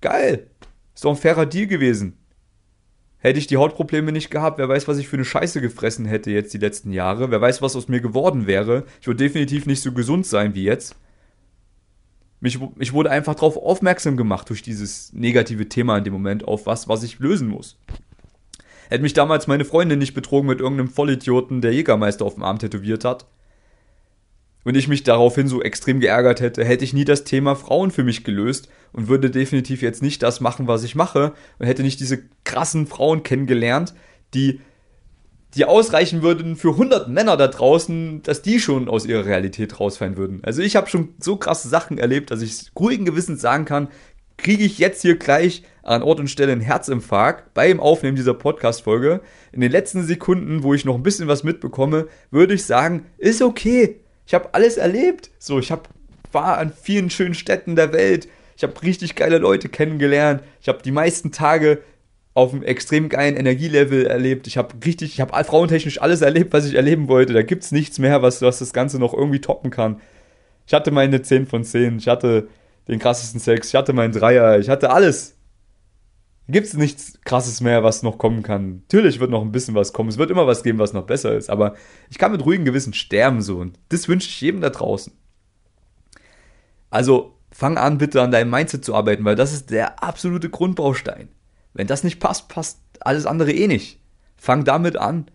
geil. 0.00 0.48
Ist 0.94 1.04
doch 1.04 1.10
ein 1.10 1.16
fairer 1.16 1.46
Deal 1.46 1.66
gewesen. 1.66 2.18
Hätte 3.18 3.38
ich 3.38 3.48
die 3.48 3.56
Hautprobleme 3.56 4.12
nicht 4.12 4.30
gehabt, 4.30 4.58
wer 4.58 4.68
weiß, 4.68 4.86
was 4.86 4.98
ich 4.98 5.08
für 5.08 5.16
eine 5.16 5.24
Scheiße 5.24 5.60
gefressen 5.60 6.06
hätte 6.06 6.30
jetzt 6.30 6.54
die 6.54 6.58
letzten 6.58 6.92
Jahre. 6.92 7.30
Wer 7.32 7.40
weiß, 7.40 7.62
was 7.62 7.74
aus 7.74 7.88
mir 7.88 8.00
geworden 8.00 8.46
wäre. 8.46 8.84
Ich 9.00 9.08
würde 9.08 9.24
definitiv 9.24 9.66
nicht 9.66 9.82
so 9.82 9.92
gesund 9.92 10.26
sein 10.26 10.54
wie 10.54 10.64
jetzt. 10.64 10.94
Mich, 12.40 12.58
ich 12.78 12.92
wurde 12.92 13.10
einfach 13.10 13.34
darauf 13.34 13.56
aufmerksam 13.56 14.16
gemacht 14.16 14.48
durch 14.48 14.62
dieses 14.62 15.12
negative 15.12 15.68
Thema 15.68 15.98
in 15.98 16.04
dem 16.04 16.12
Moment, 16.12 16.46
auf 16.46 16.66
was, 16.66 16.88
was 16.88 17.02
ich 17.02 17.18
lösen 17.18 17.48
muss. 17.48 17.78
Hätte 18.88 19.02
mich 19.02 19.12
damals 19.12 19.46
meine 19.48 19.64
Freundin 19.64 19.98
nicht 19.98 20.14
betrogen 20.14 20.48
mit 20.48 20.60
irgendeinem 20.60 20.88
Vollidioten, 20.88 21.60
der 21.60 21.72
Jägermeister 21.74 22.24
auf 22.24 22.34
dem 22.34 22.44
Arm 22.44 22.58
tätowiert 22.58 23.04
hat, 23.04 23.26
und 24.68 24.76
ich 24.76 24.86
mich 24.86 25.02
daraufhin 25.02 25.48
so 25.48 25.62
extrem 25.62 25.98
geärgert 25.98 26.42
hätte, 26.42 26.62
hätte 26.62 26.84
ich 26.84 26.92
nie 26.92 27.06
das 27.06 27.24
Thema 27.24 27.56
Frauen 27.56 27.90
für 27.90 28.04
mich 28.04 28.22
gelöst 28.22 28.68
und 28.92 29.08
würde 29.08 29.30
definitiv 29.30 29.80
jetzt 29.80 30.02
nicht 30.02 30.22
das 30.22 30.40
machen, 30.40 30.66
was 30.66 30.84
ich 30.84 30.94
mache 30.94 31.32
und 31.58 31.66
hätte 31.66 31.82
nicht 31.82 32.00
diese 32.00 32.22
krassen 32.44 32.86
Frauen 32.86 33.22
kennengelernt, 33.22 33.94
die 34.34 34.60
die 35.58 35.66
ausreichen 35.66 36.22
würden 36.22 36.56
für 36.56 36.70
100 36.70 37.08
Männer 37.08 37.36
da 37.36 37.48
draußen, 37.48 38.22
dass 38.22 38.42
die 38.42 38.60
schon 38.60 38.88
aus 38.88 39.04
ihrer 39.04 39.26
Realität 39.26 39.78
rausfallen 39.78 40.16
würden. 40.16 40.40
Also 40.42 40.62
ich 40.62 40.76
habe 40.76 40.88
schon 40.88 41.14
so 41.18 41.36
krasse 41.36 41.68
Sachen 41.68 41.98
erlebt, 41.98 42.30
dass 42.30 42.40
ich 42.40 42.70
ruhigen 42.78 43.04
Gewissens 43.04 43.42
sagen 43.42 43.64
kann, 43.64 43.88
kriege 44.36 44.64
ich 44.64 44.78
jetzt 44.78 45.02
hier 45.02 45.16
gleich 45.16 45.64
an 45.82 46.02
Ort 46.02 46.20
und 46.20 46.30
Stelle 46.30 46.52
einen 46.52 46.60
Herzinfarkt 46.60 47.52
beim 47.54 47.80
Aufnehmen 47.80 48.16
dieser 48.16 48.34
Podcast-Folge. 48.34 49.20
In 49.52 49.60
den 49.60 49.72
letzten 49.72 50.04
Sekunden, 50.04 50.62
wo 50.62 50.74
ich 50.74 50.84
noch 50.84 50.94
ein 50.94 51.02
bisschen 51.02 51.28
was 51.28 51.42
mitbekomme, 51.42 52.06
würde 52.30 52.54
ich 52.54 52.64
sagen, 52.64 53.06
ist 53.18 53.42
okay 53.42 54.00
ich 54.28 54.34
habe 54.34 54.52
alles 54.52 54.76
erlebt. 54.76 55.30
So, 55.38 55.58
ich 55.58 55.72
hab, 55.72 55.88
war 56.32 56.58
an 56.58 56.70
vielen 56.70 57.08
schönen 57.08 57.32
Städten 57.32 57.76
der 57.76 57.94
Welt. 57.94 58.28
Ich 58.58 58.62
habe 58.62 58.80
richtig 58.82 59.14
geile 59.14 59.38
Leute 59.38 59.70
kennengelernt. 59.70 60.42
Ich 60.60 60.68
habe 60.68 60.82
die 60.82 60.92
meisten 60.92 61.32
Tage 61.32 61.82
auf 62.38 62.52
einem 62.52 62.62
extrem 62.62 63.08
geilen 63.08 63.36
Energielevel 63.36 64.06
erlebt. 64.06 64.46
Ich 64.46 64.56
habe 64.56 64.74
richtig, 64.84 65.12
ich 65.14 65.20
habe 65.20 65.44
frauentechnisch 65.44 66.00
alles 66.00 66.20
erlebt, 66.20 66.52
was 66.52 66.66
ich 66.66 66.74
erleben 66.74 67.08
wollte. 67.08 67.32
Da 67.32 67.42
gibt 67.42 67.64
es 67.64 67.72
nichts 67.72 67.98
mehr, 67.98 68.22
was, 68.22 68.40
was 68.42 68.60
das 68.60 68.72
Ganze 68.72 68.98
noch 68.98 69.12
irgendwie 69.12 69.40
toppen 69.40 69.70
kann. 69.70 70.00
Ich 70.66 70.74
hatte 70.74 70.90
meine 70.90 71.22
10 71.22 71.46
von 71.46 71.64
10. 71.64 71.98
Ich 71.98 72.08
hatte 72.08 72.48
den 72.86 72.98
krassesten 72.98 73.40
Sex. 73.40 73.68
Ich 73.68 73.74
hatte 73.74 73.92
meinen 73.92 74.12
Dreier. 74.12 74.58
Ich 74.58 74.68
hatte 74.68 74.90
alles 74.90 75.38
gibt 76.48 76.66
es 76.66 76.74
nichts 76.74 77.18
Krasses 77.24 77.60
mehr, 77.60 77.84
was 77.84 78.02
noch 78.02 78.18
kommen 78.18 78.42
kann. 78.42 78.82
Natürlich 78.82 79.20
wird 79.20 79.30
noch 79.30 79.42
ein 79.42 79.52
bisschen 79.52 79.74
was 79.74 79.92
kommen. 79.92 80.08
Es 80.08 80.18
wird 80.18 80.30
immer 80.30 80.46
was 80.46 80.62
geben, 80.62 80.78
was 80.78 80.94
noch 80.94 81.04
besser 81.04 81.36
ist. 81.36 81.50
Aber 81.50 81.74
ich 82.10 82.18
kann 82.18 82.32
mit 82.32 82.44
ruhigem 82.44 82.64
Gewissen 82.64 82.94
sterben 82.94 83.42
so. 83.42 83.58
Und 83.58 83.78
das 83.90 84.08
wünsche 84.08 84.28
ich 84.28 84.40
jedem 84.40 84.62
da 84.62 84.70
draußen. 84.70 85.12
Also 86.90 87.34
fang 87.50 87.76
an, 87.76 87.98
bitte 87.98 88.22
an 88.22 88.30
deinem 88.30 88.50
Mindset 88.50 88.84
zu 88.84 88.94
arbeiten, 88.94 89.24
weil 89.24 89.36
das 89.36 89.52
ist 89.52 89.70
der 89.70 90.02
absolute 90.02 90.48
Grundbaustein. 90.48 91.28
Wenn 91.74 91.86
das 91.86 92.04
nicht 92.04 92.20
passt, 92.20 92.48
passt 92.48 92.80
alles 93.00 93.26
andere 93.26 93.52
eh 93.52 93.66
nicht. 93.66 94.00
Fang 94.36 94.64
damit 94.64 94.96
an. 94.96 95.26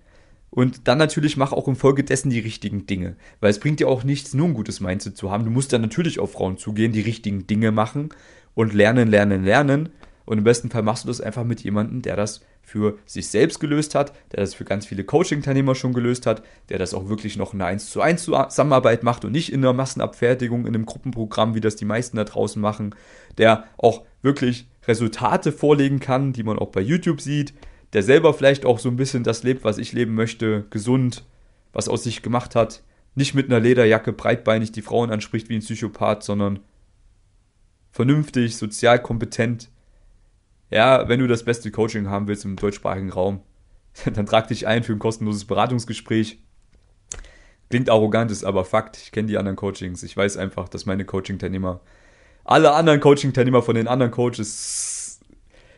Und 0.49 0.87
dann 0.87 0.99
natürlich 0.99 1.35
mach 1.35 1.51
auch 1.51 1.67
infolgedessen 1.67 2.29
die 2.29 2.39
richtigen 2.39 2.85
Dinge. 2.85 3.15
Weil 3.39 3.49
es 3.49 3.59
bringt 3.59 3.79
dir 3.79 3.87
auch 3.87 4.03
nichts, 4.03 4.33
nur 4.33 4.47
ein 4.47 4.53
gutes 4.53 4.79
Mindset 4.81 5.17
zu 5.17 5.31
haben. 5.31 5.45
Du 5.45 5.51
musst 5.51 5.73
dann 5.73 5.81
natürlich 5.81 6.19
auf 6.19 6.33
Frauen 6.33 6.57
zugehen, 6.57 6.91
die 6.91 7.01
richtigen 7.01 7.47
Dinge 7.47 7.71
machen 7.71 8.09
und 8.53 8.73
lernen, 8.73 9.09
lernen, 9.09 9.43
lernen 9.43 9.89
und 10.25 10.37
im 10.37 10.43
besten 10.43 10.69
Fall 10.69 10.83
machst 10.83 11.03
du 11.03 11.07
das 11.07 11.21
einfach 11.21 11.43
mit 11.43 11.61
jemandem, 11.61 12.01
der 12.01 12.15
das 12.15 12.41
für 12.61 12.97
sich 13.05 13.27
selbst 13.27 13.59
gelöst 13.59 13.93
hat, 13.93 14.13
der 14.31 14.39
das 14.39 14.53
für 14.53 14.63
ganz 14.63 14.85
viele 14.85 15.03
Coaching-Teilnehmer 15.03 15.75
schon 15.75 15.93
gelöst 15.93 16.25
hat, 16.25 16.43
der 16.69 16.79
das 16.79 16.93
auch 16.93 17.09
wirklich 17.09 17.35
noch 17.35 17.53
in 17.53 17.61
einer 17.61 17.69
1 17.69 17.89
zu 17.89 18.01
1 18.01 18.23
Zusammenarbeit 18.23 19.03
macht 19.03 19.25
und 19.25 19.33
nicht 19.33 19.51
in 19.51 19.59
einer 19.59 19.73
Massenabfertigung, 19.73 20.61
in 20.61 20.73
einem 20.73 20.85
Gruppenprogramm, 20.85 21.55
wie 21.55 21.61
das 21.61 21.75
die 21.75 21.85
meisten 21.85 22.15
da 22.15 22.23
draußen 22.23 22.61
machen, 22.61 22.95
der 23.37 23.65
auch 23.77 24.03
wirklich 24.21 24.67
Resultate 24.87 25.51
vorlegen 25.51 25.99
kann, 25.99 26.33
die 26.33 26.43
man 26.43 26.59
auch 26.59 26.69
bei 26.69 26.81
YouTube 26.81 27.21
sieht, 27.21 27.53
der 27.93 28.03
selber 28.03 28.33
vielleicht 28.33 28.65
auch 28.65 28.79
so 28.79 28.89
ein 28.89 28.95
bisschen 28.95 29.23
das 29.23 29.43
lebt, 29.43 29.63
was 29.63 29.77
ich 29.77 29.93
leben 29.93 30.15
möchte, 30.15 30.65
gesund, 30.69 31.23
was 31.71 31.87
aus 31.87 32.03
sich 32.03 32.21
gemacht 32.21 32.55
hat, 32.55 32.83
nicht 33.15 33.35
mit 33.35 33.47
einer 33.47 33.59
Lederjacke 33.59 34.13
breitbeinig 34.13 34.71
die 34.71 34.81
Frauen 34.81 35.11
anspricht 35.11 35.49
wie 35.49 35.55
ein 35.55 35.61
Psychopath, 35.61 36.23
sondern 36.23 36.59
vernünftig, 37.91 38.57
sozial 38.57 39.01
kompetent, 39.01 39.69
ja, 40.71 41.07
wenn 41.07 41.19
du 41.19 41.27
das 41.27 41.43
beste 41.43 41.69
Coaching 41.69 42.09
haben 42.09 42.27
willst 42.27 42.45
im 42.45 42.55
deutschsprachigen 42.55 43.11
Raum, 43.11 43.41
dann 44.13 44.25
trag 44.25 44.47
dich 44.47 44.65
ein 44.65 44.83
für 44.83 44.93
ein 44.93 44.99
kostenloses 44.99 45.45
Beratungsgespräch. 45.45 46.39
Klingt 47.69 47.89
arrogant, 47.89 48.31
ist 48.31 48.43
aber 48.43 48.65
Fakt. 48.65 48.97
Ich 48.97 49.11
kenne 49.11 49.27
die 49.27 49.37
anderen 49.37 49.55
Coachings. 49.55 50.03
Ich 50.03 50.17
weiß 50.17 50.37
einfach, 50.37 50.69
dass 50.69 50.85
meine 50.85 51.05
Coaching-Teilnehmer, 51.05 51.81
alle 52.43 52.73
anderen 52.73 52.99
Coaching-Teilnehmer 52.99 53.61
von 53.61 53.75
den 53.75 53.87
anderen 53.87 54.11
Coaches 54.11 55.19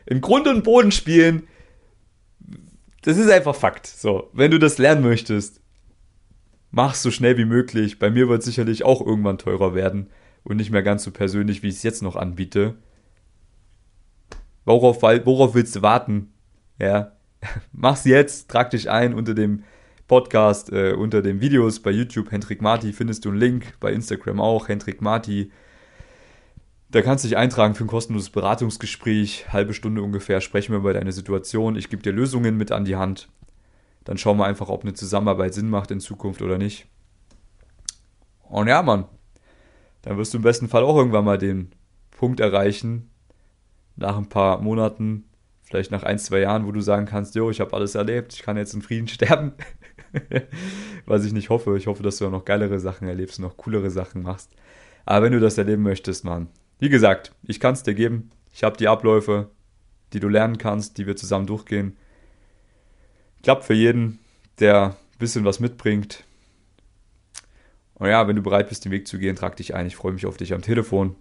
im 0.06 0.22
Grund 0.22 0.48
und 0.48 0.64
Boden 0.64 0.92
spielen. 0.92 1.48
Das 3.02 3.18
ist 3.18 3.30
einfach 3.30 3.56
Fakt. 3.56 3.88
So, 3.88 4.30
wenn 4.34 4.52
du 4.52 4.60
das 4.60 4.78
lernen 4.78 5.04
möchtest, 5.04 5.62
mach 6.72 6.96
so 6.96 7.12
schnell 7.12 7.38
wie 7.38 7.46
möglich. 7.46 8.00
Bei 8.00 8.10
mir 8.10 8.28
wird 8.28 8.40
es 8.40 8.46
sicherlich 8.46 8.84
auch 8.84 9.06
irgendwann 9.06 9.38
teurer 9.38 9.76
werden 9.76 10.10
und 10.44 10.58
nicht 10.58 10.72
mehr 10.72 10.84
ganz 10.84 11.04
so 11.04 11.12
persönlich, 11.12 11.64
wie 11.64 11.70
ich 11.70 11.76
es 11.76 11.84
jetzt 11.84 12.02
noch 12.02 12.16
anbiete. 12.16 12.76
Worauf, 14.66 15.04
worauf 15.04 15.54
willst 15.54 15.76
du 15.76 15.82
warten? 15.82 16.34
Ja, 16.80 17.14
mach's 17.72 18.06
jetzt, 18.06 18.50
trag 18.50 18.72
dich 18.72 18.90
ein 18.90 19.14
unter 19.14 19.34
dem 19.34 19.64
Podcast, 20.08 20.72
äh, 20.72 20.94
unter 20.94 21.22
den 21.22 21.42
Videos 21.42 21.80
bei 21.80 21.92
YouTube, 21.92 22.32
Hendrik 22.32 22.62
Marti, 22.62 22.94
findest 22.94 23.26
du 23.26 23.30
einen 23.30 23.40
Link, 23.40 23.74
bei 23.80 23.92
Instagram 23.92 24.40
auch, 24.40 24.68
Hendrik 24.68 25.02
Marti. 25.02 25.52
Da 26.90 27.02
kannst 27.02 27.24
du 27.24 27.28
dich 27.28 27.38
eintragen 27.38 27.76
für 27.76 27.84
ein 27.84 27.88
kostenloses 27.88 28.30
Beratungsgespräch, 28.30 29.52
halbe 29.52 29.74
Stunde 29.74 30.02
ungefähr, 30.02 30.40
sprechen 30.40 30.72
wir 30.72 30.80
über 30.80 30.94
deine 30.94 31.12
Situation, 31.12 31.76
ich 31.76 31.90
gebe 31.90 32.04
dir 32.04 32.14
Lösungen 32.14 32.58
mit 32.58 32.72
an 32.72 32.86
die 32.86 32.96
Hand. 32.96 33.28
Dann 34.04 34.18
schauen 34.18 34.38
wir 34.38 34.46
einfach, 34.46 34.70
ob 34.70 34.84
eine 34.84 34.94
Zusammenarbeit 34.94 35.54
Sinn 35.54 35.70
macht 35.70 35.92
in 35.92 36.00
Zukunft 36.00 36.42
oder 36.42 36.58
nicht. 36.58 36.88
Und 38.44 38.68
ja, 38.68 38.84
Mann, 38.84 39.06
dann 40.04 40.18
wirst 40.18 40.34
du 40.34 40.38
im 40.38 40.44
besten 40.44 40.70
Fall 40.70 40.84
auch 40.84 40.96
irgendwann 40.96 41.26
mal 41.26 41.40
den 41.40 41.72
Punkt 42.12 42.40
erreichen, 42.40 43.10
nach 43.96 44.18
ein 44.18 44.30
paar 44.30 44.62
Monaten, 44.62 45.26
vielleicht 45.64 45.92
nach 45.92 46.04
ein, 46.04 46.20
zwei 46.20 46.42
Jahren, 46.42 46.68
wo 46.68 46.72
du 46.72 46.82
sagen 46.82 47.08
kannst, 47.08 47.36
jo, 47.36 47.50
ich 47.50 47.60
habe 47.60 47.74
alles 47.74 47.96
erlebt, 47.96 48.34
ich 48.34 48.44
kann 48.44 48.58
jetzt 48.58 48.74
in 48.74 48.82
Frieden 48.84 49.08
sterben. 49.10 49.54
Was 51.06 51.26
ich 51.26 51.34
nicht 51.34 51.50
hoffe. 51.50 51.78
Ich 51.78 51.88
hoffe, 51.88 52.04
dass 52.04 52.18
du 52.18 52.28
auch 52.28 52.32
noch 52.32 52.46
geilere 52.46 52.80
Sachen 52.80 53.08
erlebst 53.08 53.40
noch 53.40 53.58
coolere 53.58 53.90
Sachen 53.90 54.22
machst. 54.22 54.52
Aber 55.06 55.26
wenn 55.26 55.34
du 55.34 55.40
das 55.40 55.58
erleben 55.58 55.84
möchtest, 55.84 56.24
Mann, 56.24 56.48
wie 56.80 56.90
gesagt, 56.90 57.34
ich 57.44 57.60
kann 57.60 57.74
es 57.74 57.84
dir 57.84 57.94
geben. 57.94 58.32
Ich 58.54 58.64
habe 58.64 58.78
die 58.78 58.88
Abläufe, 58.88 59.50
die 60.14 60.20
du 60.20 60.28
lernen 60.28 60.58
kannst, 60.58 60.98
die 60.98 61.08
wir 61.08 61.16
zusammen 61.16 61.48
durchgehen. 61.48 61.98
Klappt 63.44 63.66
für 63.66 63.74
jeden, 63.74 64.20
der 64.60 64.86
ein 64.86 65.20
bisschen 65.20 65.46
was 65.46 65.60
mitbringt. 65.60 66.24
Und 67.96 68.08
ja, 68.08 68.28
wenn 68.28 68.36
du 68.36 68.42
bereit 68.42 68.70
bist, 68.70 68.86
den 68.86 68.92
Weg 68.92 69.08
zu 69.08 69.18
gehen, 69.18 69.36
trag 69.36 69.56
dich 69.56 69.74
ein. 69.74 69.88
Ich 69.88 69.96
freue 69.96 70.12
mich 70.12 70.26
auf 70.26 70.38
dich 70.38 70.54
am 70.54 70.62
Telefon. 70.62 71.16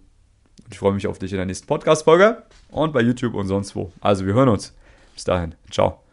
Und 0.63 0.71
ich 0.71 0.79
freue 0.79 0.93
mich 0.93 1.07
auf 1.07 1.19
dich 1.19 1.31
in 1.31 1.37
der 1.37 1.45
nächsten 1.45 1.67
Podcast-Folge 1.67 2.43
und 2.69 2.93
bei 2.93 3.01
YouTube 3.01 3.33
und 3.33 3.47
sonst 3.47 3.75
wo. 3.75 3.91
Also 4.01 4.25
wir 4.25 4.33
hören 4.33 4.49
uns. 4.49 4.73
Bis 5.13 5.23
dahin. 5.23 5.55
Ciao. 5.69 6.04